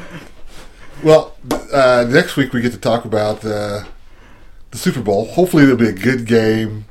well, 1.04 1.36
uh, 1.70 2.06
next 2.08 2.36
week 2.36 2.54
we 2.54 2.62
get 2.62 2.72
to 2.72 2.78
talk 2.78 3.04
about 3.04 3.44
uh, 3.44 3.84
the 4.70 4.78
Super 4.78 5.02
Bowl. 5.02 5.26
Hopefully, 5.26 5.64
it'll 5.64 5.76
be 5.76 5.88
a 5.88 5.92
good 5.92 6.24
game 6.26 6.86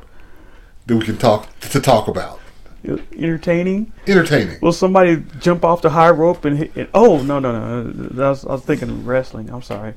that 0.85 0.95
we 0.95 1.03
can 1.03 1.17
talk 1.17 1.59
to 1.61 1.79
talk 1.79 2.07
about. 2.07 2.39
Entertaining. 2.85 3.91
Entertaining. 4.05 4.59
Will 4.61 4.73
somebody 4.73 5.23
jump 5.39 5.65
off 5.65 5.81
the 5.81 5.89
high 5.89 6.11
rope 6.11 6.45
and 6.45 6.59
hit? 6.59 6.77
It? 6.77 6.89
Oh 6.93 7.23
no 7.23 7.39
no 7.39 7.51
no! 7.51 7.91
That 7.91 8.29
was, 8.29 8.45
I 8.45 8.51
was 8.51 8.61
thinking 8.61 8.89
of 8.89 9.07
wrestling. 9.07 9.49
I'm 9.49 9.63
sorry. 9.63 9.95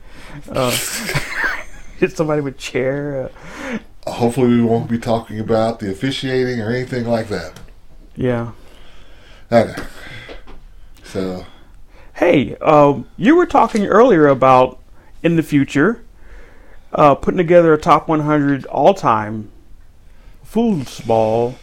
Uh, 0.51 0.71
hit 1.99 2.17
somebody 2.17 2.41
with 2.41 2.55
a 2.55 2.59
chair. 2.59 3.31
Uh, 4.07 4.13
Hopefully, 4.13 4.49
we 4.49 4.63
won't 4.63 4.89
be 4.89 4.99
talking 4.99 5.39
about 5.39 5.79
the 5.81 5.91
officiating 5.91 6.61
or 6.61 6.71
anything 6.71 7.07
like 7.07 7.29
that. 7.29 7.59
yeah. 8.17 8.53
Okay. 9.53 9.75
So, 11.05 11.45
Hey, 12.15 12.55
um, 12.57 13.09
you 13.17 13.35
were 13.35 13.47
talking 13.47 13.87
earlier 13.87 14.29
about 14.29 14.79
in 15.25 15.35
the 15.37 15.43
future 15.43 16.05
uh, 16.93 17.15
putting 17.17 17.39
together 17.39 17.73
a 17.75 17.79
top 17.79 18.07
100 18.09 18.65
all-time 18.67 19.51
foosball, 20.47 21.55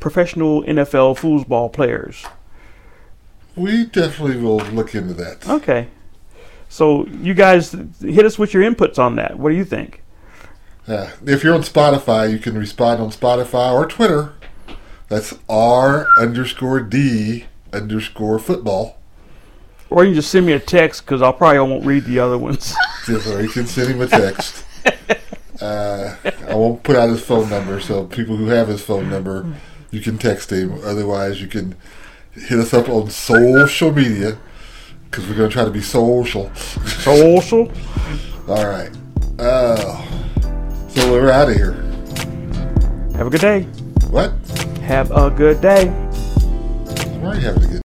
professional 0.00 0.62
NFL 0.64 1.18
foosball 1.18 1.72
players. 1.72 2.24
we 3.56 3.84
definitely 3.86 4.36
will 4.42 4.58
look 4.58 4.94
into 4.94 5.14
that. 5.14 5.48
Okay, 5.48 5.88
so 6.68 7.06
you 7.06 7.34
guys 7.34 7.72
hit 8.00 8.24
us 8.24 8.38
with 8.38 8.54
your 8.54 8.62
inputs 8.62 8.98
on 8.98 9.16
that. 9.16 9.38
What 9.38 9.50
do 9.50 9.56
you 9.56 9.64
think? 9.64 10.02
Yeah. 10.90 11.12
If 11.24 11.44
you're 11.44 11.54
on 11.54 11.62
Spotify, 11.62 12.32
you 12.32 12.40
can 12.40 12.58
respond 12.58 13.00
on 13.00 13.10
Spotify 13.10 13.72
or 13.72 13.86
Twitter. 13.86 14.34
That's 15.08 15.38
R 15.48 16.08
underscore 16.18 16.80
D 16.80 17.44
underscore 17.72 18.40
football. 18.40 18.98
Or 19.88 20.02
you 20.02 20.10
can 20.10 20.16
just 20.16 20.32
send 20.32 20.46
me 20.46 20.52
a 20.52 20.58
text 20.58 21.04
because 21.04 21.22
I 21.22 21.30
probably 21.30 21.60
won't 21.60 21.86
read 21.86 22.04
the 22.06 22.18
other 22.18 22.36
ones. 22.36 22.74
Or 23.08 23.40
you 23.40 23.48
can 23.48 23.66
send 23.66 23.90
him 23.90 24.00
a 24.02 24.06
text. 24.06 24.64
Uh, 25.60 26.14
I 26.46 26.54
won't 26.54 26.82
put 26.84 26.94
out 26.94 27.08
his 27.08 27.24
phone 27.24 27.48
number, 27.50 27.80
so 27.80 28.04
people 28.04 28.36
who 28.36 28.46
have 28.46 28.68
his 28.68 28.82
phone 28.82 29.10
number, 29.10 29.52
you 29.90 30.00
can 30.00 30.16
text 30.16 30.52
him. 30.52 30.78
Otherwise, 30.84 31.40
you 31.40 31.48
can 31.48 31.74
hit 32.32 32.58
us 32.60 32.72
up 32.72 32.88
on 32.88 33.10
social 33.10 33.92
media 33.92 34.38
because 35.04 35.26
we're 35.26 35.34
going 35.34 35.48
to 35.48 35.52
try 35.52 35.64
to 35.64 35.72
be 35.72 35.80
social. 35.80 36.54
Social. 36.54 37.72
All 38.48 38.66
right. 38.66 38.90
Oh, 39.40 40.29
so 40.94 41.12
we're 41.12 41.30
out 41.30 41.48
of 41.48 41.54
here. 41.56 41.72
Have 43.16 43.26
a 43.26 43.30
good 43.30 43.40
day. 43.40 43.62
What? 44.10 44.32
Have 44.82 45.10
a 45.12 45.30
good 45.30 45.60
day. 45.60 45.88
I'm 45.88 47.22
already 47.24 47.42
having 47.42 47.62
a 47.62 47.66
good 47.68 47.78